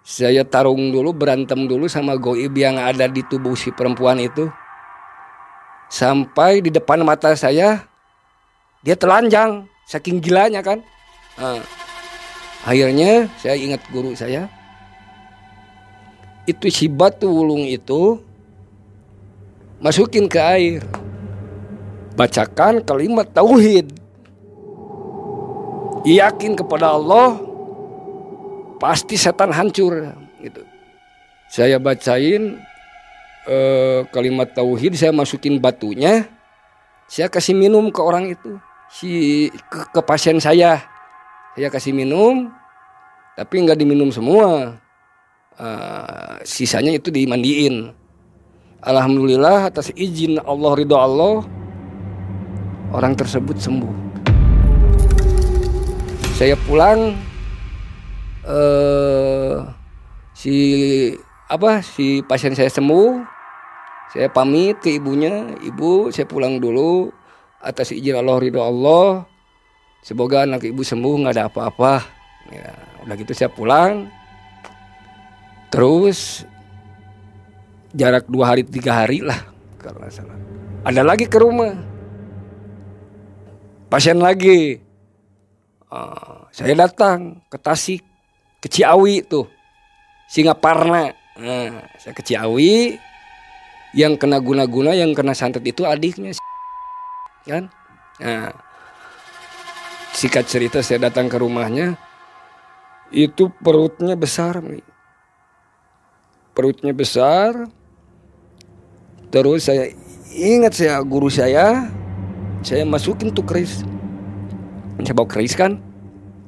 saya 0.03 0.43
tarung 0.43 0.91
dulu, 0.91 1.15
berantem 1.15 1.71
dulu 1.71 1.87
sama 1.87 2.19
goib 2.19 2.59
yang 2.59 2.75
ada 2.75 3.07
di 3.07 3.23
tubuh 3.23 3.55
si 3.55 3.71
perempuan 3.71 4.19
itu. 4.19 4.51
Sampai 5.91 6.59
di 6.59 6.75
depan 6.75 7.07
mata 7.07 7.35
saya 7.39 7.91
dia 8.81 8.97
telanjang 8.97 9.69
saking 9.85 10.25
gilanya 10.25 10.65
kan 10.65 10.81
nah, 11.37 11.61
akhirnya 12.65 13.29
saya 13.37 13.57
ingat 13.61 13.81
guru 13.93 14.17
saya 14.17 14.49
itu 16.49 16.67
si 16.73 16.87
batu 16.89 17.29
wulung 17.29 17.65
itu 17.69 18.21
masukin 19.81 20.29
ke 20.29 20.41
air. 20.41 20.83
Bacakan 22.17 22.85
kalimat 22.85 23.29
tauhid. 23.33 23.97
Yakin 26.05 26.57
kepada 26.57 26.97
Allah 26.97 27.41
pasti 28.81 29.21
setan 29.21 29.53
hancur 29.53 30.17
gitu. 30.41 30.65
Saya 31.53 31.77
bacain 31.77 32.57
eh, 33.45 34.01
kalimat 34.09 34.49
tauhid 34.49 34.97
saya 34.97 35.13
masukin 35.13 35.61
batunya 35.61 36.25
saya 37.11 37.27
kasih 37.27 37.59
minum 37.59 37.91
ke 37.91 38.01
orang 38.01 38.31
itu 38.33 38.55
si 38.87 39.11
ke, 39.67 39.91
ke 39.91 40.01
pasien 40.07 40.39
saya. 40.39 40.79
Saya 41.59 41.69
kasih 41.69 41.91
minum 41.91 42.49
tapi 43.35 43.61
nggak 43.67 43.77
diminum 43.77 44.15
semua 44.15 44.79
uh, 45.61 46.41
sisanya 46.43 46.97
itu 46.97 47.13
dimandiin. 47.13 47.93
Alhamdulillah 48.81 49.69
atas 49.69 49.93
izin 49.93 50.41
Allah 50.41 50.73
ridho 50.73 50.97
Allah 50.97 51.45
orang 52.97 53.13
tersebut 53.13 53.61
sembuh. 53.61 53.93
Saya 56.41 56.57
pulang 56.65 57.13
uh, 58.49 59.69
si 60.33 60.57
apa 61.53 61.85
si 61.85 62.25
pasien 62.25 62.57
saya 62.57 62.73
sembuh. 62.73 63.21
Saya 64.11 64.27
pamit 64.33 64.81
ke 64.81 64.97
ibunya. 64.97 65.55
Ibu 65.61 66.09
saya 66.11 66.25
pulang 66.25 66.57
dulu. 66.57 67.13
Atas 67.61 67.93
izin 67.93 68.17
Allah 68.17 68.41
ridho 68.41 68.65
Allah 68.65 69.29
semoga 70.01 70.49
anak 70.49 70.65
ibu 70.65 70.81
sembuh 70.81 71.15
nggak 71.21 71.35
ada 71.37 71.45
apa-apa. 71.53 72.01
Ya 72.49 72.73
udah 73.05 73.15
gitu 73.21 73.37
saya 73.37 73.53
pulang 73.53 74.09
terus 75.71 76.45
jarak 77.95 78.27
dua 78.27 78.55
hari 78.55 78.67
tiga 78.67 79.03
hari 79.03 79.23
lah 79.23 79.39
kalau 79.81 80.03
salah. 80.11 80.37
Ada 80.85 81.01
lagi 81.05 81.25
ke 81.25 81.39
rumah. 81.41 81.77
Pasien 83.91 84.21
lagi. 84.21 84.81
Uh, 85.91 86.47
saya 86.55 86.87
datang 86.87 87.43
ke 87.51 87.59
Tasik, 87.59 88.07
ke 88.63 88.71
Ciawi 88.71 89.27
tuh, 89.27 89.51
Singaparna. 90.31 91.11
Nah, 91.35 91.83
saya 91.99 92.15
ke 92.15 92.23
Ciawi, 92.23 92.95
yang 93.91 94.15
kena 94.15 94.39
guna-guna, 94.39 94.95
yang 94.95 95.11
kena 95.11 95.35
santet 95.35 95.67
itu 95.67 95.83
adiknya, 95.83 96.31
kan? 97.43 97.67
Nah, 98.23 98.55
sikat 100.15 100.47
cerita 100.47 100.79
saya 100.79 101.11
datang 101.11 101.27
ke 101.27 101.35
rumahnya, 101.43 101.99
itu 103.11 103.51
perutnya 103.51 104.15
besar, 104.15 104.63
perutnya 106.61 106.93
besar. 106.93 107.73
Terus 109.33 109.65
saya 109.65 109.97
ingat 110.29 110.77
saya 110.77 111.01
guru 111.01 111.33
saya, 111.33 111.89
saya 112.61 112.85
masukin 112.85 113.33
tuh 113.33 113.49
keris. 113.49 113.81
Saya 115.01 115.17
bawa 115.17 115.25
keris 115.25 115.57
kan? 115.57 115.81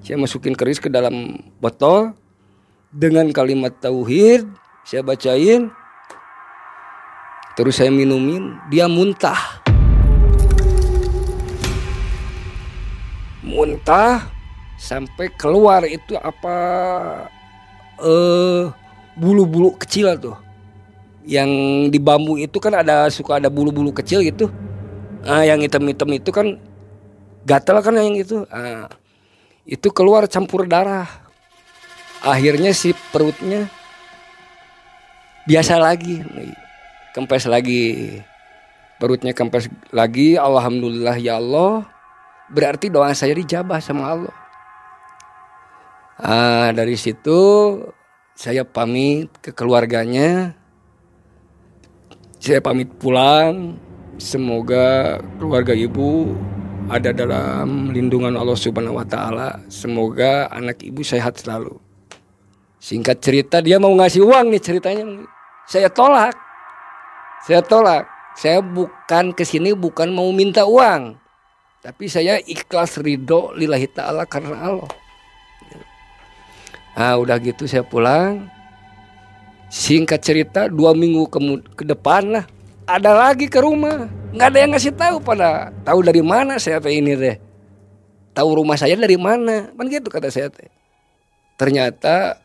Saya 0.04 0.21
masukin 0.21 0.52
keris 0.52 0.76
ke 0.76 0.92
dalam 0.92 1.40
botol. 1.57 2.12
Dengan 2.92 3.25
kalimat 3.33 3.73
tauhid 3.81 4.45
saya 4.85 5.00
bacain. 5.00 5.73
Terus 7.57 7.81
saya 7.81 7.88
minumin 7.88 8.61
dia 8.69 8.85
muntah. 8.85 9.64
Muntah 13.40 14.28
sampai 14.76 15.33
keluar 15.40 15.88
itu 15.88 16.21
apa? 16.21 16.61
Eh 17.97 18.81
bulu-bulu 19.16 19.76
kecil 19.76 20.14
tuh. 20.19 20.37
Yang 21.23 21.50
di 21.95 21.99
bambu 22.02 22.35
itu 22.40 22.59
kan 22.59 22.75
ada 22.75 23.07
suka 23.12 23.38
ada 23.38 23.47
bulu-bulu 23.47 23.95
kecil 23.95 24.26
gitu. 24.26 24.50
Ah 25.23 25.47
yang 25.47 25.62
hitam-hitam 25.62 26.11
itu 26.11 26.31
kan 26.35 26.59
gatel 27.47 27.78
kan 27.78 27.95
yang 27.95 28.19
itu. 28.19 28.42
Ah, 28.50 28.90
itu 29.62 29.88
keluar 29.95 30.26
campur 30.26 30.66
darah. 30.66 31.07
Akhirnya 32.23 32.71
si 32.75 32.95
perutnya 33.11 33.66
biasa 35.47 35.78
lagi 35.78 36.23
kempes 37.12 37.47
lagi. 37.47 38.19
Perutnya 38.99 39.35
kempes 39.35 39.69
lagi 39.95 40.35
alhamdulillah 40.35 41.19
ya 41.21 41.38
Allah. 41.38 41.87
Berarti 42.50 42.90
doa 42.90 43.14
saya 43.14 43.37
dijabah 43.38 43.78
sama 43.78 44.04
Allah. 44.11 44.37
Ah, 46.23 46.71
dari 46.71 46.95
situ 46.95 47.40
saya 48.42 48.66
pamit 48.66 49.30
ke 49.38 49.54
keluarganya 49.54 50.58
saya 52.42 52.58
pamit 52.58 52.90
pulang 52.99 53.78
Semoga 54.22 55.18
keluarga 55.40 55.75
ibu 55.75 56.30
ada 56.87 57.11
dalam 57.11 57.90
lindungan 57.90 58.38
Allah 58.38 58.54
Subhanahu 58.54 59.02
wa 59.02 59.06
taala. 59.08 59.58
Semoga 59.66 60.46
anak 60.52 60.78
ibu 60.84 61.02
sehat 61.02 61.42
selalu. 61.42 61.75
Singkat 62.78 63.18
cerita 63.18 63.58
dia 63.58 63.82
mau 63.82 63.90
ngasih 63.90 64.22
uang 64.22 64.54
nih 64.54 64.62
ceritanya. 64.62 65.26
Saya 65.66 65.90
tolak. 65.90 66.38
Saya 67.42 67.66
tolak. 67.66 68.06
Saya 68.38 68.62
bukan 68.62 69.34
ke 69.34 69.42
sini 69.42 69.75
bukan 69.75 70.14
mau 70.14 70.30
minta 70.30 70.70
uang. 70.70 71.18
Tapi 71.82 72.06
saya 72.06 72.38
ikhlas 72.38 73.02
ridho 73.02 73.50
lillahi 73.58 73.90
ta'ala 73.90 74.22
karena 74.28 74.70
Allah. 74.70 75.01
Nah 76.92 77.16
udah 77.16 77.37
gitu 77.40 77.64
saya 77.68 77.84
pulang. 77.84 78.49
Singkat 79.72 80.20
cerita 80.20 80.61
dua 80.68 80.92
minggu 80.92 81.25
ke, 81.32 81.38
ke 81.72 81.84
depan 81.88 82.28
lah 82.28 82.44
ada 82.84 83.16
lagi 83.16 83.49
ke 83.49 83.56
rumah. 83.56 84.11
Nggak 84.32 84.49
ada 84.52 84.58
yang 84.58 84.70
ngasih 84.76 84.92
tahu 84.92 85.16
pada 85.20 85.72
tahu 85.84 86.04
dari 86.04 86.20
mana 86.20 86.61
saya 86.61 86.80
teh 86.80 86.92
ini 86.92 87.16
deh 87.16 87.37
tahu 88.32 88.64
rumah 88.64 88.76
saya 88.76 88.96
dari 88.96 89.16
mana? 89.20 89.70
Kan 89.72 89.87
gitu 89.88 90.08
kata 90.08 90.32
saya 90.32 90.49
teh. 90.49 90.68
Ternyata 91.61 92.40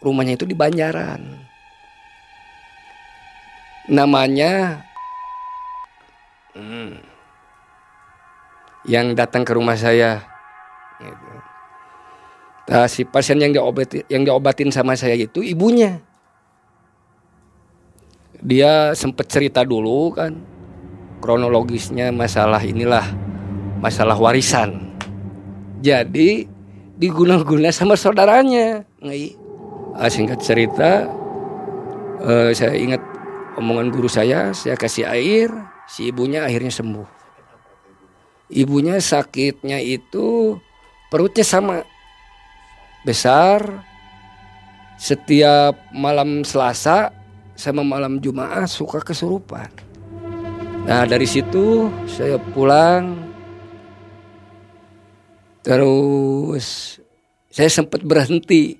rumahnya 0.00 0.38
itu 0.38 0.46
di 0.46 0.56
Banjaran. 0.56 1.20
Namanya 3.90 4.82
hmm, 6.54 7.02
yang 8.86 9.12
datang 9.18 9.42
ke 9.42 9.52
rumah 9.52 9.74
saya. 9.74 10.22
Gitu. 11.02 11.31
Nah, 12.72 12.88
si 12.88 13.04
pasien 13.04 13.36
yang 13.36 13.52
diobatin 13.52 14.00
yang 14.08 14.24
diobatin 14.24 14.72
sama 14.72 14.96
saya 14.96 15.12
itu 15.12 15.44
ibunya 15.44 16.00
dia 18.40 18.96
sempat 18.96 19.28
cerita 19.28 19.60
dulu 19.60 20.16
kan 20.16 20.40
kronologisnya 21.22 22.10
masalah 22.10 22.58
inilah 22.58 23.06
masalah 23.78 24.18
warisan. 24.18 24.94
Jadi 25.82 26.46
diguna-guna 26.98 27.70
sama 27.70 27.94
saudaranya. 27.98 28.86
Ah, 29.98 30.10
singkat 30.10 30.42
cerita, 30.42 31.10
uh, 32.22 32.50
saya 32.54 32.78
ingat 32.78 33.02
omongan 33.58 33.90
guru 33.90 34.06
saya, 34.06 34.54
saya 34.54 34.78
kasih 34.78 35.06
air, 35.06 35.50
si 35.90 36.10
ibunya 36.10 36.46
akhirnya 36.46 36.70
sembuh. 36.70 37.06
Ibunya 38.52 39.02
sakitnya 39.02 39.82
itu 39.82 40.56
perutnya 41.10 41.44
sama 41.44 41.82
besar. 43.06 43.86
Setiap 45.02 45.90
malam 45.90 46.46
Selasa 46.46 47.10
sama 47.58 47.82
malam 47.82 48.22
Jumat 48.22 48.70
suka 48.70 49.02
kesurupan. 49.02 49.66
Nah 50.86 51.02
dari 51.06 51.26
situ 51.26 51.90
saya 52.06 52.38
pulang. 52.38 53.18
Terus 55.62 56.98
saya 57.50 57.70
sempat 57.70 58.02
berhenti. 58.06 58.78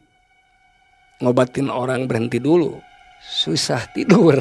Ngobatin 1.22 1.70
orang 1.70 2.06
berhenti 2.10 2.42
dulu. 2.42 2.78
Susah 3.22 3.86
tidur. 3.94 4.34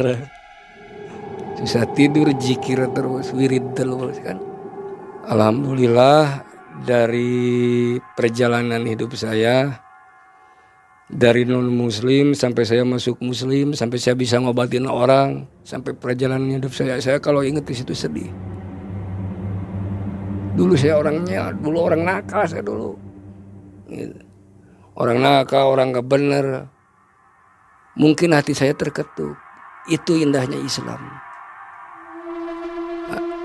Susah 1.62 1.86
tidur 1.94 2.34
jikir 2.34 2.90
terus 2.90 3.30
wirid 3.34 3.78
terus 3.78 4.18
kan? 4.26 4.42
Alhamdulillah 5.30 6.51
dari 6.82 7.98
perjalanan 8.18 8.82
hidup 8.86 9.14
saya 9.14 9.82
dari 11.12 11.44
non 11.44 11.68
muslim 11.68 12.32
sampai 12.32 12.64
saya 12.64 12.88
masuk 12.88 13.20
muslim 13.20 13.76
sampai 13.76 14.00
saya 14.00 14.16
bisa 14.16 14.40
ngobatin 14.40 14.88
orang 14.88 15.46
sampai 15.68 15.92
perjalanan 15.92 16.58
hidup 16.58 16.72
saya. 16.72 16.98
Saya 17.04 17.20
kalau 17.20 17.44
inget 17.44 17.68
di 17.68 17.76
situ 17.76 17.92
sedih. 17.92 18.32
Dulu 20.56 20.74
saya 20.76 21.00
orangnya 21.00 21.52
dulu 21.52 21.78
orang 21.84 22.02
nakal 22.08 22.48
saya 22.48 22.64
dulu. 22.64 22.96
Gitu. 23.92 24.24
orang 24.96 25.20
nakal 25.20 25.76
orang 25.76 25.92
gak 25.92 26.08
bener. 26.08 26.46
Mungkin 28.00 28.32
hati 28.32 28.56
saya 28.56 28.72
terketuk. 28.72 29.36
Itu 29.92 30.16
indahnya 30.16 30.56
Islam. 30.64 31.00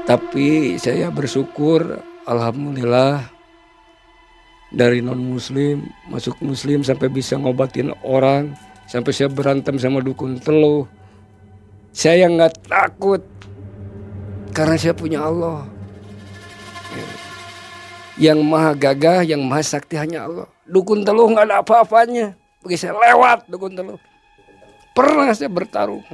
Tapi 0.07 0.79
saya 0.79 1.11
bersyukur 1.11 1.99
alhamdulillah 2.27 3.31
dari 4.75 4.99
non 4.99 5.23
muslim 5.23 5.87
masuk 6.11 6.37
muslim 6.43 6.83
sampai 6.83 7.07
bisa 7.07 7.39
ngobatin 7.39 7.95
orang 8.03 8.53
sampai 8.91 9.15
saya 9.15 9.31
berantem 9.31 9.79
sama 9.79 10.03
dukun 10.03 10.39
teluh. 10.43 10.87
Saya 11.97 12.29
nggak 12.29 12.69
takut 12.69 13.23
karena 14.53 14.77
saya 14.77 14.93
punya 14.93 15.25
Allah. 15.25 15.65
Yang 18.17 18.41
maha 18.45 18.73
gagah 18.73 19.21
yang 19.25 19.45
maha 19.45 19.65
sakti 19.65 19.97
hanya 19.97 20.25
Allah. 20.29 20.49
Dukun 20.65 21.05
teluh 21.05 21.29
nggak 21.31 21.47
ada 21.49 21.57
apa-apanya. 21.61 22.37
Begitu 22.61 22.89
saya 22.89 22.97
lewat 22.97 23.49
dukun 23.49 23.73
teluh. 23.77 24.01
Pernah 24.93 25.33
saya 25.33 25.53
bertarung. 25.53 26.05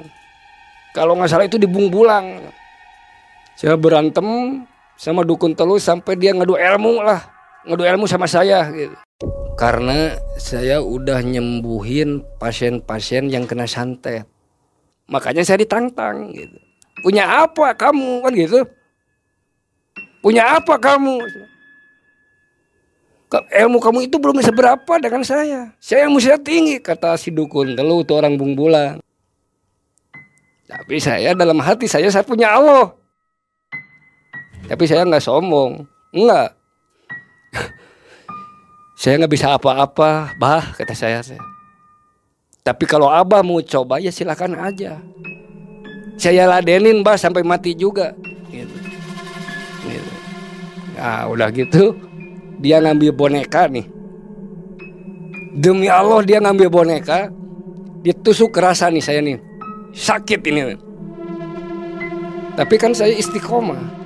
Kalau 0.92 1.14
nggak 1.16 1.30
salah 1.30 1.46
itu 1.46 1.58
di 1.58 1.66
Bungbulang. 1.70 2.46
Saya 3.54 3.78
berantem 3.78 4.26
sama 5.02 5.26
dukun 5.26 5.50
teluh 5.58 5.82
sampai 5.82 6.14
dia 6.14 6.30
ngadu 6.30 6.54
ilmu 6.54 7.02
lah 7.02 7.26
ngadu 7.66 7.82
ilmu 7.82 8.06
sama 8.06 8.30
saya 8.30 8.70
gitu. 8.70 8.94
Karena 9.58 10.14
saya 10.38 10.78
udah 10.78 11.18
nyembuhin 11.26 12.22
pasien-pasien 12.38 13.26
yang 13.26 13.50
kena 13.50 13.66
santet. 13.66 14.30
Makanya 15.10 15.42
saya 15.42 15.58
ditantang 15.58 16.30
gitu. 16.30 16.54
Punya 17.02 17.26
apa 17.26 17.74
kamu 17.74 18.22
kan 18.22 18.32
gitu? 18.38 18.62
Punya 20.22 20.62
apa 20.62 20.78
kamu? 20.78 21.18
Ilmu 23.32 23.78
kamu 23.82 24.06
itu 24.06 24.22
belum 24.22 24.38
seberapa 24.38 25.02
dengan 25.02 25.26
saya. 25.26 25.74
Saya 25.82 26.06
yang 26.06 26.14
mesti 26.14 26.38
tinggi 26.46 26.78
kata 26.78 27.18
si 27.18 27.34
dukun. 27.34 27.74
Kalau 27.74 28.06
itu 28.06 28.14
orang 28.14 28.38
bungbulan. 28.38 29.02
Tapi 30.70 30.96
saya 31.02 31.34
dalam 31.34 31.58
hati 31.58 31.90
saya 31.90 32.06
saya 32.06 32.22
punya 32.22 32.54
Allah. 32.54 33.01
Tapi 34.72 34.84
saya 34.88 35.04
nggak 35.04 35.20
sombong. 35.20 35.84
Enggak 36.16 36.56
saya 39.00 39.20
nggak 39.20 39.32
bisa 39.32 39.52
apa-apa, 39.52 40.32
bah 40.40 40.72
kata 40.72 40.96
saya. 40.96 41.20
Tapi 42.64 42.84
kalau 42.88 43.12
abah 43.12 43.44
mau 43.44 43.60
coba 43.60 44.00
ya 44.00 44.08
silakan 44.08 44.56
aja. 44.56 44.96
Saya 46.16 46.48
ladenin 46.48 47.04
bah 47.04 47.20
sampai 47.20 47.44
mati 47.44 47.76
juga. 47.76 48.16
Gitu. 48.48 48.72
Gitu. 49.84 50.12
Nah 50.96 51.28
udah 51.28 51.52
gitu 51.52 51.92
dia 52.62 52.78
ngambil 52.78 53.10
boneka 53.10 53.66
nih 53.66 53.90
demi 55.52 55.90
Allah 55.90 56.22
dia 56.22 56.38
ngambil 56.38 56.70
boneka 56.70 57.28
ditusuk 58.06 58.54
kerasa 58.54 58.86
nih 58.86 59.02
saya 59.02 59.18
nih 59.18 59.42
sakit 59.90 60.40
ini 60.46 60.78
tapi 62.54 62.78
kan 62.78 62.94
saya 62.94 63.18
istiqomah 63.18 64.01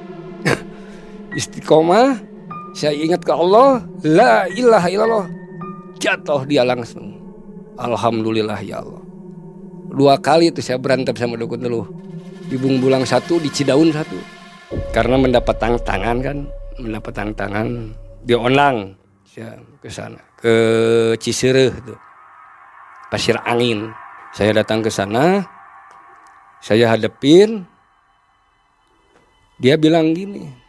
istiqomah 1.36 2.36
saya 2.76 2.92
ingat 2.92 3.24
ke 3.24 3.32
Allah 3.32 3.88
la 4.04 4.44
ilaha 4.52 4.88
illallah. 4.92 5.26
Jatuh 5.96 6.44
dia 6.44 6.60
langsung. 6.60 7.16
Alhamdulillah 7.80 8.60
ya 8.60 8.84
Allah. 8.84 9.00
Dua 9.96 10.20
kali 10.20 10.52
itu 10.52 10.60
saya 10.60 10.76
berantem 10.76 11.16
sama 11.16 11.40
dukun 11.40 11.56
dulu. 11.56 11.88
Di 12.52 12.60
Bungbulang 12.60 13.08
satu 13.08 13.40
di 13.40 13.48
Cidaun 13.48 13.88
satu. 13.96 14.20
Karena 14.92 15.16
mendapat 15.16 15.56
tantangan 15.56 16.16
kan 16.20 16.38
mendapat 16.76 17.12
tantangan. 17.16 17.96
Di 18.20 18.36
Onang 18.36 18.92
saya 19.24 19.56
ke 19.80 19.88
sana. 19.88 20.20
Ke 20.36 20.54
Cisereh 21.16 21.72
itu. 21.72 21.96
Pasir 23.08 23.40
angin. 23.48 23.88
Saya 24.36 24.52
datang 24.52 24.84
ke 24.84 24.92
sana 24.92 25.48
saya 26.60 26.92
hadepin. 26.92 27.64
Dia 29.56 29.80
bilang 29.80 30.12
gini 30.12 30.65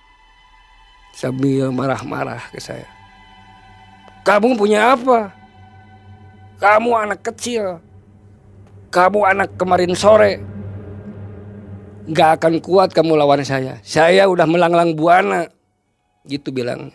sambil 1.17 1.73
marah-marah 1.73 2.45
ke 2.53 2.61
saya 2.61 2.85
kamu 4.21 4.53
punya 4.53 4.93
apa 4.93 5.33
kamu 6.61 6.89
anak 6.93 7.25
kecil 7.25 7.81
kamu 8.93 9.25
anak 9.25 9.49
kemarin 9.57 9.97
sore 9.97 10.37
nggak 12.05 12.29
akan 12.37 12.53
kuat 12.61 12.93
kamu 12.93 13.17
lawan 13.17 13.41
saya 13.41 13.81
saya 13.81 14.29
udah 14.29 14.45
melanglang 14.45 14.93
buana 14.93 15.49
gitu 16.29 16.53
bilangnya 16.53 16.93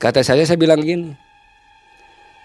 Kata 0.00 0.24
saya, 0.24 0.48
saya 0.48 0.56
bilang 0.56 0.80
gini. 0.80 1.12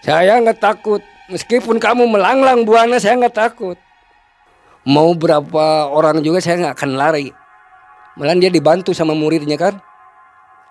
Saya 0.04 0.36
nggak 0.44 0.60
takut. 0.60 1.00
Meskipun 1.32 1.80
kamu 1.80 2.04
melanglang 2.04 2.68
buana, 2.68 3.00
saya 3.00 3.16
nggak 3.16 3.32
takut. 3.32 3.80
Mau 4.84 5.16
berapa 5.16 5.88
orang 5.88 6.20
juga 6.20 6.44
saya 6.44 6.60
nggak 6.60 6.76
akan 6.76 6.92
lari. 7.00 7.32
Malah 8.16 8.36
dia 8.40 8.48
dibantu 8.48 8.96
sama 8.96 9.12
muridnya 9.12 9.60
kan. 9.60 9.76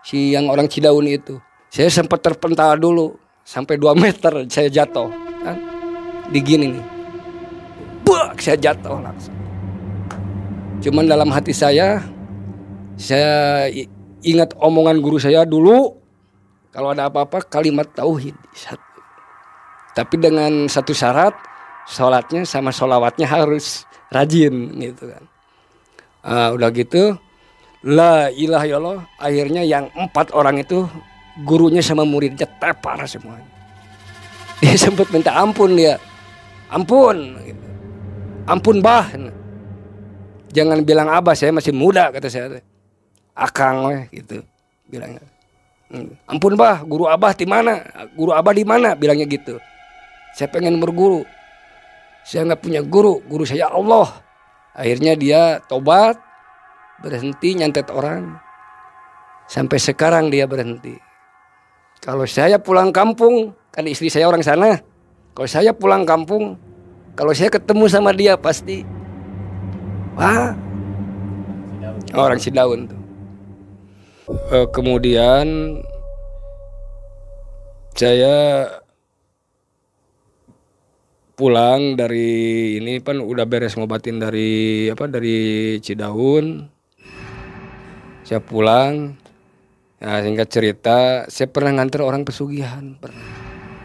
Si 0.02 0.34
yang 0.34 0.50
orang 0.50 0.66
Cidaun 0.66 1.06
itu. 1.06 1.38
Saya 1.70 1.94
sempat 1.94 2.26
terpental 2.26 2.78
dulu. 2.78 3.14
Sampai 3.46 3.78
2 3.78 3.94
meter 3.94 4.50
saya 4.50 4.70
jatuh. 4.70 5.10
Kan? 5.46 5.58
Di 6.34 6.40
gini 6.42 6.74
nih. 6.74 6.86
Buk, 8.02 8.42
saya 8.42 8.58
jatuh 8.58 8.98
langsung. 8.98 9.38
Cuman 10.82 11.06
dalam 11.06 11.30
hati 11.34 11.54
saya, 11.54 12.02
saya 12.98 13.66
ingat 14.26 14.58
omongan 14.58 14.98
guru 15.02 15.22
saya 15.22 15.46
dulu 15.46 16.02
kalau 16.74 16.92
ada 16.92 17.08
apa-apa 17.08 17.46
kalimat 17.46 17.88
tauhid 17.94 18.36
satu. 18.54 19.00
Tapi 19.96 20.16
dengan 20.20 20.68
satu 20.68 20.92
syarat 20.92 21.34
sholatnya 21.88 22.44
sama 22.44 22.74
sholawatnya 22.74 23.30
harus 23.30 23.86
rajin 24.12 24.76
gitu 24.82 25.08
kan. 25.08 25.24
Uh, 26.26 26.50
udah 26.58 26.70
gitu 26.74 27.16
la 27.86 28.34
ilaha 28.34 28.66
illallah 28.66 29.00
akhirnya 29.22 29.62
yang 29.62 29.94
empat 29.94 30.34
orang 30.34 30.58
itu 30.58 30.90
gurunya 31.46 31.86
sama 31.86 32.02
muridnya 32.02 32.50
tepar 32.58 33.06
semuanya. 33.06 33.46
Dia 34.60 34.76
sempat 34.90 35.14
minta 35.14 35.38
ampun 35.38 35.78
dia. 35.78 36.02
Ampun 36.74 37.38
gitu. 37.46 37.68
Ampun 38.50 38.82
bah. 38.82 39.14
Jangan 40.50 40.82
bilang 40.82 41.12
abah 41.12 41.38
saya 41.38 41.54
masih 41.54 41.76
muda 41.76 42.10
kata 42.10 42.28
saya. 42.32 42.60
Akang 43.38 43.92
weh 43.92 44.08
gitu 44.10 44.42
bilangnya. 44.90 45.22
Hmm. 45.92 46.18
Ampun 46.26 46.58
bah, 46.58 46.82
guru 46.82 47.06
abah 47.06 47.38
di 47.38 47.46
mana? 47.46 47.86
Guru 48.18 48.34
abah 48.34 48.54
di 48.56 48.66
mana? 48.66 48.98
Bilangnya 48.98 49.30
gitu. 49.30 49.62
Saya 50.34 50.50
pengen 50.50 50.82
berguru. 50.82 51.22
Saya 52.26 52.42
nggak 52.50 52.62
punya 52.66 52.82
guru, 52.82 53.22
guru 53.30 53.46
saya 53.46 53.70
Allah. 53.70 54.10
Akhirnya 54.74 55.14
dia 55.14 55.62
tobat, 55.70 56.18
berhenti 57.00 57.58
nyantet 57.58 57.90
orang. 57.90 58.38
Sampai 59.46 59.78
sekarang 59.78 60.34
dia 60.34 60.50
berhenti. 60.50 60.98
Kalau 62.02 62.26
saya 62.26 62.58
pulang 62.58 62.90
kampung, 62.90 63.54
kan 63.70 63.86
istri 63.86 64.10
saya 64.10 64.26
orang 64.26 64.42
sana. 64.42 64.82
Kalau 65.38 65.50
saya 65.50 65.72
pulang 65.74 66.02
kampung, 66.06 66.58
kalau 67.14 67.30
saya 67.36 67.54
ketemu 67.54 67.86
sama 67.86 68.10
dia 68.10 68.34
pasti, 68.40 68.82
wah, 70.18 70.58
orang 72.16 72.40
si 72.40 72.50
daun 72.50 72.88
tuh 72.88 73.06
uh, 74.30 74.68
kemudian 74.72 75.78
saya 77.96 78.68
pulang 81.36 81.96
dari 82.00 82.80
ini 82.80 83.00
kan 83.04 83.20
udah 83.20 83.44
beres 83.48 83.76
ngobatin 83.76 84.20
dari 84.20 84.88
apa 84.92 85.08
dari 85.08 85.78
Cidaun 85.84 86.68
saya 88.26 88.42
pulang 88.42 89.14
ya 90.02 90.26
singkat 90.26 90.50
cerita 90.50 91.30
saya 91.30 91.46
pernah 91.46 91.78
nganter 91.78 92.02
orang 92.02 92.26
pesugihan 92.26 92.98
pernah 92.98 93.22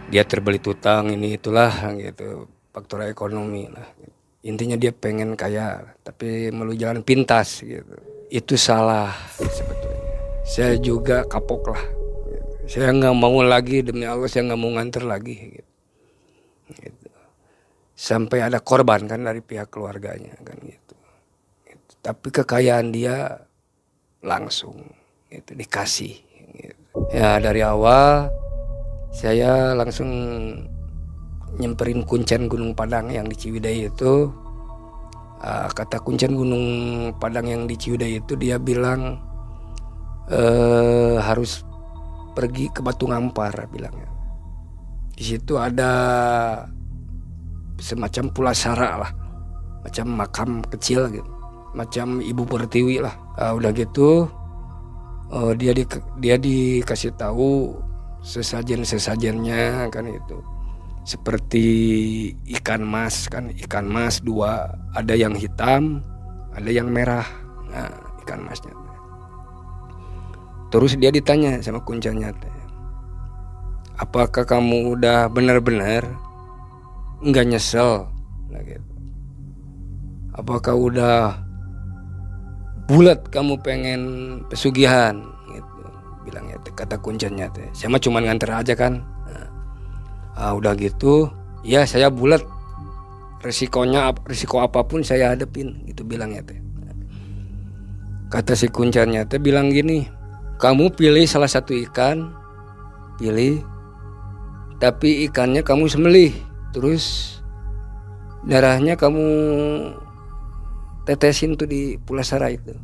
dia 0.08 0.24
terbeli 0.24 0.58
tutang 0.58 1.12
ini 1.12 1.36
itulah 1.36 1.70
gitu 2.00 2.48
faktor 2.72 3.04
ekonomi 3.04 3.68
lah 3.68 3.84
intinya 4.40 4.80
dia 4.80 4.96
pengen 4.96 5.36
kaya 5.36 5.92
tapi 6.00 6.48
melalui 6.48 6.80
jalan 6.80 7.04
pintas 7.04 7.60
gitu 7.60 7.94
itu 8.32 8.56
salah 8.56 9.12
sebetulnya 9.36 10.08
saya 10.48 10.74
juga 10.80 11.28
kapok 11.28 11.76
lah 11.76 11.84
saya 12.64 12.96
nggak 12.96 13.16
mau 13.18 13.44
lagi 13.44 13.84
demi 13.84 14.08
Allah 14.08 14.30
saya 14.30 14.48
nggak 14.48 14.60
mau 14.62 14.72
nganter 14.72 15.04
lagi 15.04 15.36
gitu. 15.58 15.72
gitu. 16.80 17.08
sampai 17.92 18.48
ada 18.48 18.56
korban 18.64 19.04
kan 19.04 19.20
dari 19.20 19.44
pihak 19.44 19.68
keluarganya 19.68 20.32
kan 20.40 20.56
gitu, 20.64 20.96
gitu. 21.68 21.92
tapi 22.00 22.32
kekayaan 22.32 22.88
dia 22.88 23.49
langsung 24.20 24.76
itu 25.30 25.52
dikasih 25.56 26.14
gitu. 26.56 26.76
ya 27.14 27.38
dari 27.40 27.64
awal 27.64 28.28
saya 29.10 29.72
langsung 29.74 30.10
nyemperin 31.58 32.06
kuncen 32.06 32.46
Gunung 32.46 32.76
Padang 32.78 33.10
yang 33.10 33.26
di 33.26 33.34
Ciwidey 33.34 33.90
itu 33.90 34.30
uh, 35.42 35.68
kata 35.70 35.98
kuncen 36.02 36.38
Gunung 36.38 36.66
Padang 37.18 37.46
yang 37.50 37.66
di 37.66 37.74
Ciwidey 37.74 38.22
itu 38.22 38.38
dia 38.38 38.60
bilang 38.60 39.30
eh, 40.30 41.16
harus 41.18 41.66
pergi 42.32 42.70
ke 42.70 42.80
Batu 42.80 43.10
Ngampar 43.10 43.66
bilangnya. 43.68 44.08
Di 45.12 45.36
situ 45.36 45.58
ada 45.60 45.92
semacam 47.76 48.24
pulasara 48.32 48.90
lah, 49.04 49.12
macam 49.84 50.06
makam 50.16 50.50
kecil 50.64 51.10
gitu, 51.12 51.30
macam 51.76 52.22
ibu 52.24 52.46
pertiwi 52.46 53.04
lah. 53.04 53.12
Uh, 53.40 53.56
udah 53.56 53.72
gitu 53.72 54.28
uh, 55.32 55.52
dia 55.56 55.72
di 55.72 55.88
dia 56.20 56.36
dikasih 56.36 57.16
tahu 57.16 57.72
sesajen 58.20 58.84
sesajennya 58.84 59.88
kan 59.88 60.04
itu 60.04 60.44
seperti 61.08 61.66
ikan 62.60 62.84
mas 62.84 63.32
kan 63.32 63.48
ikan 63.64 63.88
mas 63.88 64.20
dua 64.20 64.76
ada 64.92 65.16
yang 65.16 65.32
hitam 65.32 66.04
ada 66.52 66.68
yang 66.68 66.92
merah 66.92 67.24
nah 67.72 67.88
ikan 68.20 68.44
masnya 68.44 68.76
Terus 70.70 70.94
dia 70.94 71.10
ditanya 71.10 71.58
sama 71.60 71.82
kuncanya 71.82 72.30
Apakah 73.98 74.46
kamu 74.46 74.96
udah 74.96 75.28
benar-benar 75.28 76.06
nggak 77.20 77.46
nyesel? 77.52 78.08
Nah, 78.48 78.62
gitu. 78.64 78.92
Apakah 80.32 80.72
udah 80.78 81.42
bulat 82.90 83.30
kamu 83.30 83.54
pengen 83.62 84.00
pesugihan? 84.50 85.22
Gitu. 85.54 85.82
Bilangnya 86.26 86.58
kata 86.74 86.98
kuncanya 86.98 87.46
teh. 87.54 87.70
Saya 87.70 87.94
mah 87.94 88.02
cuma 88.02 88.18
nganter 88.18 88.50
aja 88.50 88.74
kan. 88.74 89.06
Nah, 89.30 89.46
ah, 90.34 90.52
udah 90.58 90.74
gitu, 90.74 91.30
ya 91.62 91.86
saya 91.86 92.10
bulat. 92.10 92.42
Resikonya 93.40 94.12
risiko 94.28 94.60
apa 94.60 94.84
pun 94.84 95.00
saya 95.00 95.32
hadepin, 95.32 95.80
itu 95.88 96.04
bilangnya 96.04 96.44
teh. 96.44 96.60
Kata 98.28 98.52
si 98.52 98.68
kuncanya 98.68 99.24
teh 99.24 99.40
bilang 99.40 99.72
gini, 99.72 100.04
kamu 100.60 100.92
pilih 100.92 101.24
salah 101.24 101.48
satu 101.48 101.72
ikan, 101.88 102.36
pilih, 103.16 103.64
tapi 104.76 105.24
ikannya 105.24 105.64
kamu 105.64 105.88
sembelih, 105.88 106.36
terus 106.76 107.36
darahnya 108.44 108.92
kamu 108.92 109.24
tetesin 111.08 111.56
tuh 111.56 111.68
di 111.68 111.96
pulasara 112.00 112.52
itu. 112.52 112.74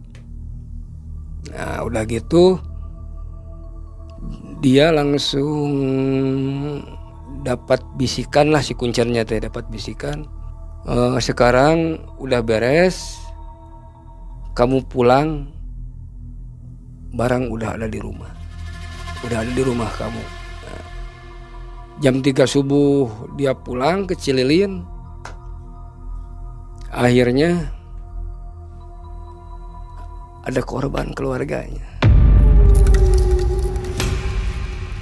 Nah 1.52 1.84
udah 1.84 2.02
gitu 2.08 2.58
dia 4.64 4.90
langsung 4.90 5.70
dapat 7.46 7.78
bisikan 7.94 8.50
lah 8.50 8.64
si 8.64 8.74
kuncernya 8.74 9.22
teh 9.22 9.38
dapat 9.38 9.68
bisikan. 9.70 10.26
Uh, 10.86 11.18
sekarang 11.18 11.98
udah 12.22 12.46
beres, 12.46 13.18
kamu 14.54 14.86
pulang 14.86 15.50
barang 17.16 17.50
udah 17.50 17.74
ada 17.74 17.86
di 17.90 17.98
rumah. 17.98 18.30
udah 19.24 19.42
ada 19.42 19.48
di 19.48 19.64
rumah 19.64 19.88
kamu 19.96 20.20
Nah, 20.66 20.84
jam 22.04 22.20
3 22.20 22.44
subuh 22.44 23.32
dia 23.34 23.56
pulang 23.56 24.04
ke 24.04 24.12
Cililin 24.12 24.84
akhirnya 26.92 27.75
ada 30.46 30.62
korban 30.62 31.10
keluarganya. 31.10 31.82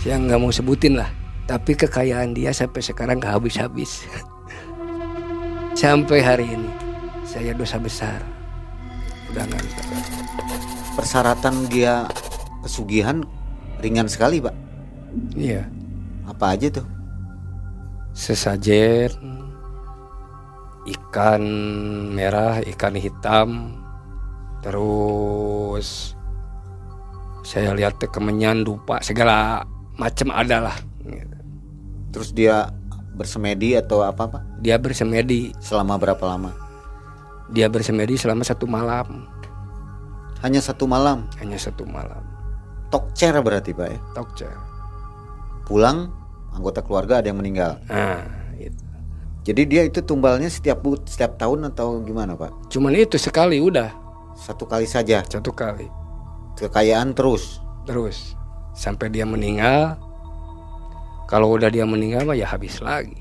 Saya 0.01 0.21
nggak 0.21 0.41
mau 0.41 0.49
sebutin 0.53 0.97
lah 0.97 1.09
tapi 1.45 1.77
kekayaan 1.77 2.33
dia 2.33 2.51
sampai 2.57 2.81
sekarang 2.81 3.21
nggak 3.21 3.37
habis-habis. 3.37 4.05
Sampai 5.75 6.23
hari 6.23 6.47
ini 6.49 6.71
saya 7.27 7.51
dosa 7.51 7.83
besar. 7.83 8.23
Udah 9.35 9.43
ngantar 9.43 9.85
Persyaratan 10.95 11.67
dia 11.67 12.07
pesugihan 12.63 13.27
ringan 13.83 14.07
sekali, 14.07 14.39
Pak. 14.39 14.55
iya. 15.35 15.67
Apa 16.31 16.55
aja 16.55 16.71
tuh? 16.71 16.87
sesajen 18.15 19.11
ikan 20.87 21.43
merah 22.15 22.63
ikan 22.63 22.95
hitam 22.95 23.75
terus 24.65 26.17
saya 27.45 27.77
lihat 27.77 28.01
kemenyan 28.09 28.65
dupa 28.65 29.05
segala 29.05 29.69
macam 30.01 30.33
ada 30.33 30.73
lah 30.73 30.77
gitu. 31.05 31.37
Terus 32.17 32.31
dia 32.33 32.73
bersemedi 33.15 33.77
atau 33.77 34.01
apa, 34.03 34.27
Pak? 34.27 34.43
dia 34.65 34.81
bersemedi 34.81 35.53
Selama 35.61 36.01
berapa 36.01 36.25
lama? 36.25 36.51
dia 37.53 37.69
bersemedi 37.69 38.17
selama 38.17 38.41
satu 38.43 38.65
malam 38.65 39.29
Hanya 40.41 40.65
satu 40.65 40.89
malam. 40.89 41.29
hanya 41.39 41.61
satu 41.61 41.85
malam 41.85 42.25
Tokcer 42.89 43.35
berarti, 43.43 43.75
Pak 43.75 43.89
ya. 43.91 43.99
tokcer 44.15 44.55
Pulang 45.69 46.09
anggota 46.55 46.81
keluarga 46.81 47.19
ada 47.21 47.29
yang 47.29 47.39
meninggal. 47.43 47.77
nah 47.91 48.23
itu 48.57 48.81
Jadi 49.45 49.63
dia 49.69 49.83
itu 49.85 50.01
tumbalnya 50.01 50.49
setiap 50.49 50.81
setiap 51.05 51.37
tahun 51.37 51.69
atau 51.75 52.01
gimana, 52.01 52.33
Pak? 52.39 52.73
cuman 52.73 52.95
itu 52.97 53.19
sekali 53.21 53.59
udah 53.61 54.04
Satu 54.35 54.67
kali 54.67 54.85
saja. 54.85 55.23
satu 55.25 55.55
kali 55.55 55.89
Kekayaan 56.55 57.15
terus. 57.15 57.59
terus 57.85 58.33
sampai 58.75 59.13
dia 59.13 59.29
meninggal 59.29 60.01
kalau 61.29 61.53
udah 61.55 61.69
dia 61.69 61.85
meninggal 61.85 62.25
mah 62.27 62.37
ya 62.37 62.49
habis 62.49 62.81
lagi. 62.81 63.17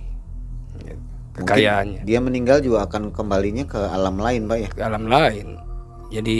Mungkin 0.73 0.97
kekayaannya 1.33 2.01
Dia 2.05 2.19
meninggal 2.21 2.61
juga 2.61 2.85
akan 2.85 3.09
kembalinya 3.09 3.65
ke 3.65 3.79
alam 3.79 4.21
lain, 4.21 4.45
Pak 4.45 4.57
ya. 4.59 4.69
ke 4.69 4.81
alam 4.85 5.09
lain 5.09 5.57
jadi 6.13 6.39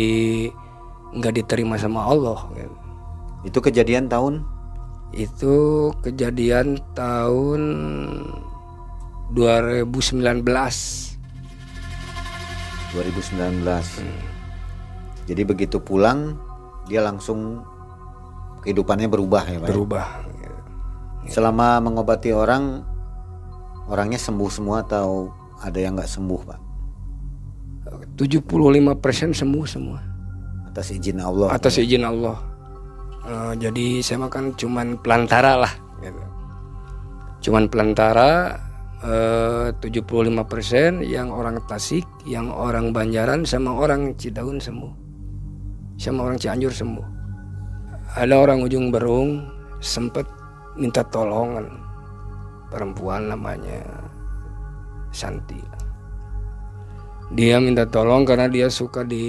nggak 1.18 1.34
diterima 1.42 1.82
sama 1.82 2.06
Allah 2.06 2.46
gitu. 2.54 2.78
Itu 3.44 3.58
kejadian 3.60 4.06
tahun 4.08 4.46
itu 5.14 5.90
kejadian 6.06 6.78
tahun 6.94 7.62
2019 9.34 10.22
2019. 12.94 14.33
Jadi 15.24 15.42
begitu 15.48 15.80
pulang 15.80 16.36
dia 16.88 17.00
langsung 17.00 17.64
kehidupannya 18.64 19.08
berubah 19.08 19.44
ya, 19.48 19.58
Pak. 19.60 19.68
ya? 19.68 19.70
berubah. 19.72 20.06
Selama 21.24 21.80
mengobati 21.80 22.36
orang 22.36 22.84
orangnya 23.88 24.20
sembuh 24.20 24.50
semua 24.52 24.84
atau 24.84 25.32
ada 25.64 25.80
yang 25.80 25.96
nggak 25.96 26.12
sembuh, 26.12 26.42
Pak? 26.44 26.60
75% 28.20 29.34
sembuh 29.34 29.66
semua 29.66 30.00
Atas 30.70 30.90
izin 30.94 31.18
Allah. 31.22 31.50
atas 31.54 31.82
izin 31.82 32.06
Allah 32.06 32.54
Eh, 33.24 33.54
jadi 33.56 34.04
saya 34.04 34.28
makan 34.28 34.52
cuman 34.60 35.00
pelantara 35.00 35.56
lah 35.56 35.72
gitu. 36.04 36.24
cuman 37.48 37.72
pelantara 37.72 38.60
eh, 39.00 39.72
75% 39.80 41.00
yang 41.08 41.32
orang 41.32 41.64
Tasik 41.64 42.04
yang 42.28 42.52
orang 42.52 42.92
Banjaran 42.92 43.48
sama 43.48 43.80
orang 43.80 44.20
Cidaun 44.20 44.60
sembuh 44.60 45.03
sama 45.98 46.30
orang 46.30 46.40
Cianjur 46.40 46.74
sembuh. 46.74 47.08
Ada 48.14 48.36
orang 48.38 48.62
ujung 48.62 48.94
Berung 48.94 49.50
sempet 49.82 50.26
minta 50.78 51.02
tolongan. 51.06 51.66
Perempuan 52.70 53.30
namanya 53.30 53.86
Santi. 55.14 55.62
Dia 57.34 57.58
minta 57.62 57.86
tolong 57.86 58.26
karena 58.26 58.50
dia 58.50 58.70
suka 58.70 59.06
di 59.06 59.26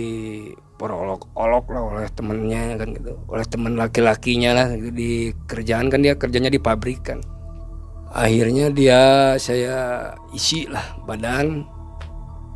perolok-olok 0.75 1.65
lah 1.71 1.83
oleh 1.85 2.09
temennya 2.13 2.77
kan 2.77 2.89
gitu. 2.93 3.15
Oleh 3.29 3.47
teman 3.49 3.77
laki-lakinya 3.77 4.51
lah 4.53 4.67
gitu. 4.77 4.91
di 4.93 5.33
kerjaan 5.49 5.89
kan 5.89 6.01
dia 6.05 6.17
kerjanya 6.17 6.53
di 6.53 6.61
pabrik 6.61 7.01
kan. 7.05 7.21
Akhirnya 8.15 8.71
dia 8.71 9.35
saya 9.41 10.13
isi 10.31 10.69
lah 10.69 10.85
badan 11.09 11.67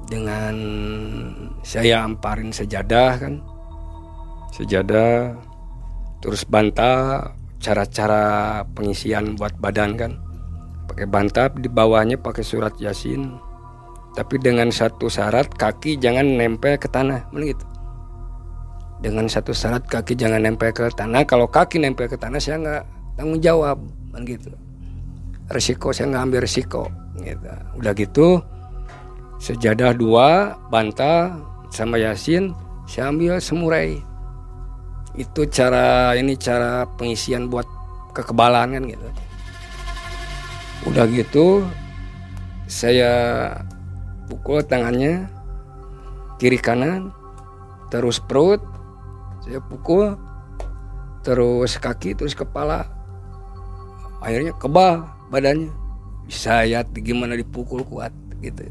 dengan 0.09 0.57
saya 1.61 2.05
amparin 2.05 2.53
sejadah 2.53 3.13
kan 3.21 3.35
sejadah 4.55 5.35
terus 6.19 6.43
banta 6.49 7.23
cara-cara 7.59 8.63
pengisian 8.73 9.35
buat 9.35 9.55
badan 9.59 9.99
kan. 9.99 10.13
Pakai 10.89 11.07
bantap 11.07 11.61
di 11.61 11.69
bawahnya 11.69 12.17
pakai 12.19 12.43
surat 12.43 12.75
yasin. 12.81 13.37
Tapi 14.17 14.41
dengan 14.41 14.73
satu 14.73 15.07
syarat 15.07 15.53
kaki 15.53 16.01
jangan 16.01 16.27
nempel 16.39 16.75
ke 16.81 16.89
tanah. 16.91 17.29
Mana 17.31 17.45
gitu? 17.55 17.67
Dengan 18.99 19.31
satu 19.31 19.55
syarat 19.55 19.87
kaki 19.87 20.19
jangan 20.19 20.43
nempel 20.43 20.75
ke 20.75 20.91
tanah. 20.91 21.23
Kalau 21.29 21.47
kaki 21.47 21.79
nempel 21.79 22.11
ke 22.11 22.19
tanah 22.19 22.41
saya 22.41 22.57
nggak 22.59 22.83
tanggung 23.15 23.39
jawab. 23.39 23.79
Kan 24.11 24.27
gitu? 24.27 24.51
Resiko 25.53 25.95
saya 25.95 26.11
nggak 26.11 26.25
ambil 26.25 26.41
resiko 26.43 26.83
gitu. 27.23 27.47
Udah 27.79 27.93
gitu 27.95 28.29
sejadah 29.39 29.95
dua 29.95 30.59
banta 30.69 31.39
sama 31.71 31.95
yasin 32.01 32.51
saya 32.91 33.15
ambil 33.15 33.39
semurai 33.39 34.03
itu 35.19 35.51
cara 35.51 36.15
ini 36.15 36.39
cara 36.39 36.87
pengisian 36.95 37.51
buat 37.51 37.67
kekebalan 38.15 38.79
kan 38.79 38.83
gitu. 38.87 39.09
Udah 40.87 41.05
gitu 41.11 41.67
saya 42.71 43.13
pukul 44.31 44.63
tangannya 44.63 45.27
kiri 46.39 46.63
kanan 46.63 47.11
terus 47.91 48.23
perut 48.23 48.63
saya 49.43 49.59
pukul 49.59 50.15
terus 51.27 51.75
kaki 51.83 52.15
terus 52.15 52.39
kepala. 52.39 52.87
Akhirnya 54.23 54.55
kebal 54.55 55.03
badannya. 55.35 55.75
Bisa 56.29 56.63
ya 56.69 56.85
gimana 56.85 57.35
dipukul 57.35 57.83
kuat 57.89 58.13
gitu. 58.45 58.69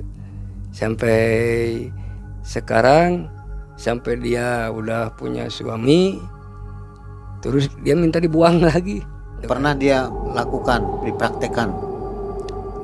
Sampai 0.70 1.90
sekarang 2.46 3.26
sampai 3.76 4.22
dia 4.22 4.70
udah 4.70 5.18
punya 5.18 5.50
suami 5.50 6.22
terus 7.44 7.70
dia 7.86 7.94
minta 7.94 8.18
dibuang 8.22 8.64
lagi 8.70 9.04
Pernah 9.46 9.78
dia 9.78 10.10
lakukan, 10.34 11.06
dipraktekkan 11.06 11.70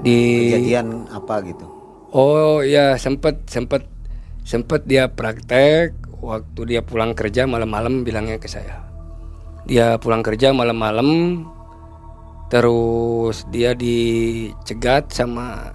di 0.05 0.53
kejadian 0.53 1.09
apa 1.09 1.41
gitu? 1.49 1.65
Oh 2.13 2.61
ya 2.61 2.93
sempet 2.93 3.49
sempet 3.49 3.89
sempet 4.45 4.85
dia 4.85 5.09
praktek 5.09 5.97
waktu 6.21 6.61
dia 6.69 6.85
pulang 6.85 7.17
kerja 7.17 7.49
malam-malam 7.49 8.05
bilangnya 8.05 8.37
ke 8.37 8.45
saya. 8.45 8.85
Dia 9.65 9.97
pulang 9.97 10.21
kerja 10.21 10.53
malam-malam 10.53 11.41
terus 12.53 13.49
dia 13.49 13.73
dicegat 13.73 15.09
sama 15.09 15.73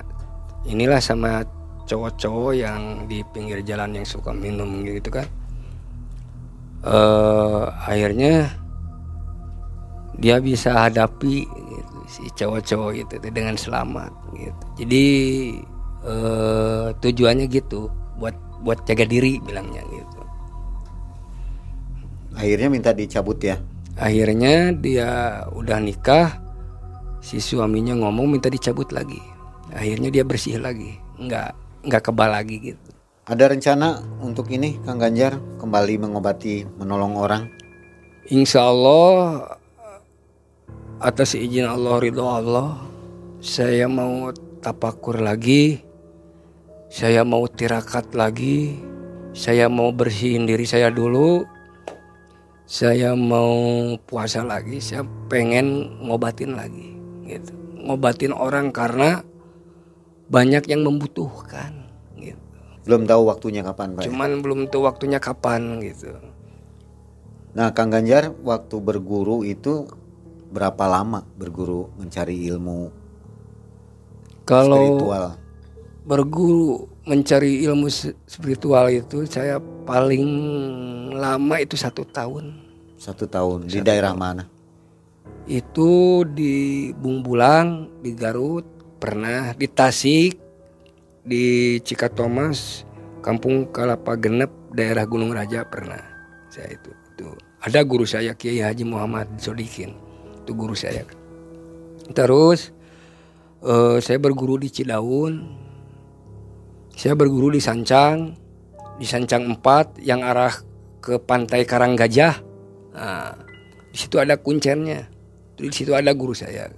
inilah 0.62 1.02
sama 1.02 1.42
cowok-cowok 1.90 2.54
yang 2.54 3.10
di 3.10 3.26
pinggir 3.34 3.66
jalan 3.66 3.98
yang 3.98 4.06
suka 4.06 4.30
minum 4.30 4.86
gitu 4.86 5.10
kan. 5.10 5.26
eh 6.86 7.64
akhirnya 7.90 8.54
dia 10.18 10.42
bisa 10.42 10.74
hadapi 10.74 11.46
gitu, 11.46 11.96
si 12.10 12.22
cowok-cowok 12.34 12.90
gitu 12.98 13.14
dengan 13.30 13.54
selamat 13.54 14.10
gitu. 14.34 14.64
Jadi 14.82 15.04
eh, 16.02 16.86
tujuannya 16.98 17.46
gitu 17.46 17.86
buat 18.18 18.34
buat 18.66 18.82
jaga 18.82 19.06
diri 19.06 19.38
bilangnya 19.38 19.86
gitu. 19.86 20.20
Akhirnya 22.34 22.68
minta 22.70 22.90
dicabut 22.90 23.38
ya. 23.38 23.58
Akhirnya 23.98 24.70
dia 24.74 25.42
udah 25.50 25.78
nikah, 25.82 26.38
si 27.18 27.42
suaminya 27.42 27.98
ngomong 27.98 28.38
minta 28.38 28.46
dicabut 28.46 28.94
lagi. 28.94 29.18
Akhirnya 29.74 30.10
dia 30.10 30.22
bersih 30.22 30.62
lagi, 30.62 30.98
nggak 31.18 31.50
nggak 31.86 32.02
kebal 32.02 32.30
lagi 32.30 32.74
gitu. 32.74 32.90
Ada 33.28 33.52
rencana 33.52 34.00
untuk 34.24 34.48
ini 34.54 34.80
Kang 34.86 35.02
Ganjar 35.02 35.36
kembali 35.60 36.00
mengobati, 36.00 36.64
menolong 36.78 37.18
orang? 37.18 37.42
Insya 38.32 38.64
Allah 38.70 39.57
atas 40.98 41.38
izin 41.38 41.66
Allah 41.66 42.02
ridho 42.02 42.26
Allah 42.26 42.78
saya 43.38 43.86
mau 43.86 44.34
tapakur 44.62 45.22
lagi 45.22 45.82
saya 46.90 47.22
mau 47.22 47.46
tirakat 47.46 48.14
lagi 48.14 48.78
saya 49.34 49.70
mau 49.70 49.94
bersihin 49.94 50.48
diri 50.48 50.66
saya 50.66 50.90
dulu 50.90 51.46
saya 52.68 53.16
mau 53.16 53.96
puasa 54.04 54.44
lagi, 54.44 54.76
saya 54.84 55.00
pengen 55.32 55.88
ngobatin 56.04 56.52
lagi 56.52 57.00
gitu. 57.24 57.56
Ngobatin 57.80 58.36
orang 58.36 58.76
karena 58.76 59.24
banyak 60.28 60.68
yang 60.68 60.84
membutuhkan 60.84 61.88
gitu. 62.20 62.36
Belum 62.84 63.08
tahu 63.08 63.24
waktunya 63.24 63.64
kapan, 63.64 63.96
Pak. 63.96 64.04
ya? 64.04 64.12
Cuman 64.12 64.44
belum 64.44 64.68
tahu 64.68 64.84
waktunya 64.84 65.16
kapan 65.16 65.80
gitu. 65.80 66.12
Nah, 67.56 67.72
Kang 67.72 67.88
Ganjar 67.88 68.36
waktu 68.44 68.76
berguru 68.84 69.48
itu 69.48 69.88
berapa 70.48 70.84
lama 70.88 71.24
berguru 71.36 71.92
mencari 72.00 72.48
ilmu 72.48 72.88
Kalau 74.48 74.80
spiritual? 74.80 75.24
berguru 76.08 76.88
mencari 77.04 77.64
ilmu 77.68 77.88
spiritual 78.24 78.88
itu 78.88 79.28
saya 79.28 79.60
paling 79.84 80.24
lama 81.12 81.60
itu 81.60 81.76
satu 81.76 82.04
tahun. 82.08 82.56
Satu 82.96 83.28
tahun 83.28 83.68
di 83.68 83.84
daerah 83.84 84.16
mana? 84.16 84.48
Itu 85.44 86.24
di 86.28 86.90
Bungbulang, 86.96 88.00
di 88.04 88.12
Garut, 88.16 88.64
pernah 89.00 89.52
di 89.52 89.68
Tasik, 89.68 90.36
di 91.24 91.76
Cikatomas, 91.84 92.88
Kampung 93.20 93.68
Kalapa 93.68 94.16
Genep, 94.16 94.50
daerah 94.72 95.04
Gunung 95.04 95.32
Raja 95.32 95.64
pernah. 95.68 96.00
Saya 96.48 96.72
itu, 96.72 96.90
itu 97.16 97.28
ada 97.60 97.80
guru 97.84 98.08
saya 98.08 98.32
Kiai 98.32 98.64
Haji 98.64 98.84
Muhammad 98.84 99.28
Sodikin, 99.36 99.92
itu 100.48 100.56
guru 100.56 100.72
saya. 100.72 101.04
Terus 102.16 102.72
eh, 103.60 104.00
saya 104.00 104.16
berguru 104.16 104.56
di 104.56 104.72
Cidaun, 104.72 105.44
saya 106.96 107.12
berguru 107.12 107.52
di 107.52 107.60
Sancang, 107.60 108.32
di 108.96 109.04
Sancang 109.04 109.44
4 109.60 110.00
yang 110.00 110.24
arah 110.24 110.56
ke 111.04 111.20
pantai 111.20 111.68
Karanggajah. 111.68 112.40
Nah, 112.96 113.36
di 113.92 113.96
situ 114.00 114.16
ada 114.16 114.40
kuncennya. 114.40 115.04
Di 115.60 115.68
situ 115.68 115.92
ada 115.92 116.16
guru 116.16 116.32
saya. 116.32 116.72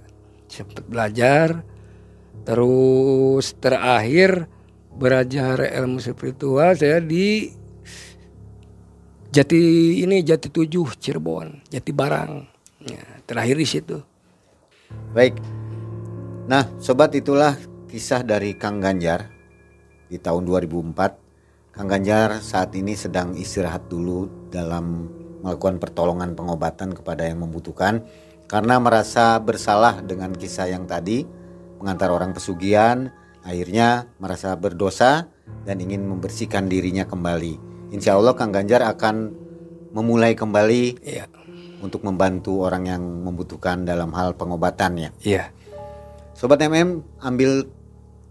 Sempat 0.51 0.83
belajar. 0.83 1.63
Terus 2.43 3.55
terakhir 3.55 4.51
belajar 4.91 5.63
ilmu 5.63 6.03
spiritual 6.03 6.75
saya 6.75 6.99
di 6.99 7.47
Jati 9.31 10.03
ini 10.03 10.19
Jati 10.27 10.51
Tujuh 10.51 10.99
Cirebon, 10.99 11.63
Jati 11.71 11.95
Barang. 11.95 12.43
Ya, 12.83 13.20
terakhir 13.31 13.55
di 13.55 13.67
situ. 13.67 13.97
Baik. 15.15 15.39
Nah, 16.51 16.67
sobat 16.83 17.15
itulah 17.15 17.55
kisah 17.87 18.27
dari 18.27 18.59
Kang 18.59 18.83
Ganjar 18.83 19.31
di 20.11 20.19
tahun 20.19 20.43
2004. 20.43 21.71
Kang 21.71 21.87
Ganjar 21.87 22.43
saat 22.43 22.75
ini 22.75 22.91
sedang 22.99 23.31
istirahat 23.39 23.87
dulu 23.87 24.27
dalam 24.51 25.07
melakukan 25.39 25.79
pertolongan 25.79 26.35
pengobatan 26.35 26.91
kepada 26.91 27.23
yang 27.23 27.39
membutuhkan 27.39 28.03
karena 28.51 28.75
merasa 28.83 29.39
bersalah 29.39 30.03
dengan 30.03 30.35
kisah 30.35 30.67
yang 30.67 30.83
tadi 30.83 31.23
mengantar 31.79 32.11
orang 32.11 32.35
pesugihan, 32.35 33.15
akhirnya 33.47 34.11
merasa 34.19 34.51
berdosa 34.59 35.31
dan 35.63 35.79
ingin 35.79 36.03
membersihkan 36.03 36.67
dirinya 36.67 37.07
kembali. 37.07 37.55
Insya 37.95 38.19
Allah 38.19 38.35
Kang 38.35 38.51
Ganjar 38.51 38.83
akan 38.83 39.31
memulai 39.95 40.35
kembali 40.35 40.99
Iya. 40.99 41.40
Untuk 41.81 42.05
membantu 42.05 42.63
orang 42.63 42.87
yang 42.87 43.03
membutuhkan 43.03 43.83
dalam 43.83 44.13
hal 44.13 44.37
pengobatannya. 44.37 45.11
Iya. 45.25 45.49
Sobat 46.37 46.61
MM 46.63 47.01
ambil 47.21 47.67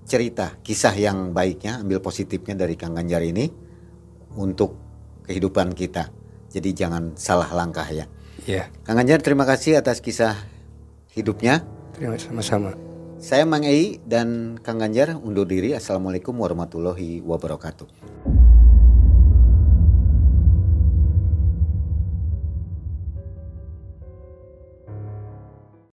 cerita 0.08 0.58
kisah 0.66 0.94
yang 0.96 1.30
baiknya, 1.30 1.78
ambil 1.82 2.02
positifnya 2.02 2.58
dari 2.58 2.74
Kang 2.74 2.96
Ganjar 2.98 3.22
ini 3.22 3.46
untuk 4.34 4.74
kehidupan 5.26 5.74
kita. 5.78 6.10
Jadi 6.50 6.74
jangan 6.74 7.14
salah 7.14 7.50
langkah 7.54 7.86
ya. 7.86 8.10
Iya. 8.46 8.66
Kang 8.82 8.98
Ganjar 8.98 9.22
terima 9.22 9.46
kasih 9.46 9.78
atas 9.78 10.02
kisah 10.02 10.34
hidupnya. 11.14 11.62
Terima 11.94 12.18
kasih 12.18 12.34
sama-sama. 12.34 12.74
Saya 13.20 13.44
Mang 13.44 13.68
Ei 13.68 14.00
dan 14.02 14.56
Kang 14.64 14.80
Ganjar 14.80 15.12
undur 15.14 15.44
diri. 15.44 15.76
Assalamualaikum 15.76 16.32
warahmatullahi 16.40 17.20
wabarakatuh. 17.20 18.39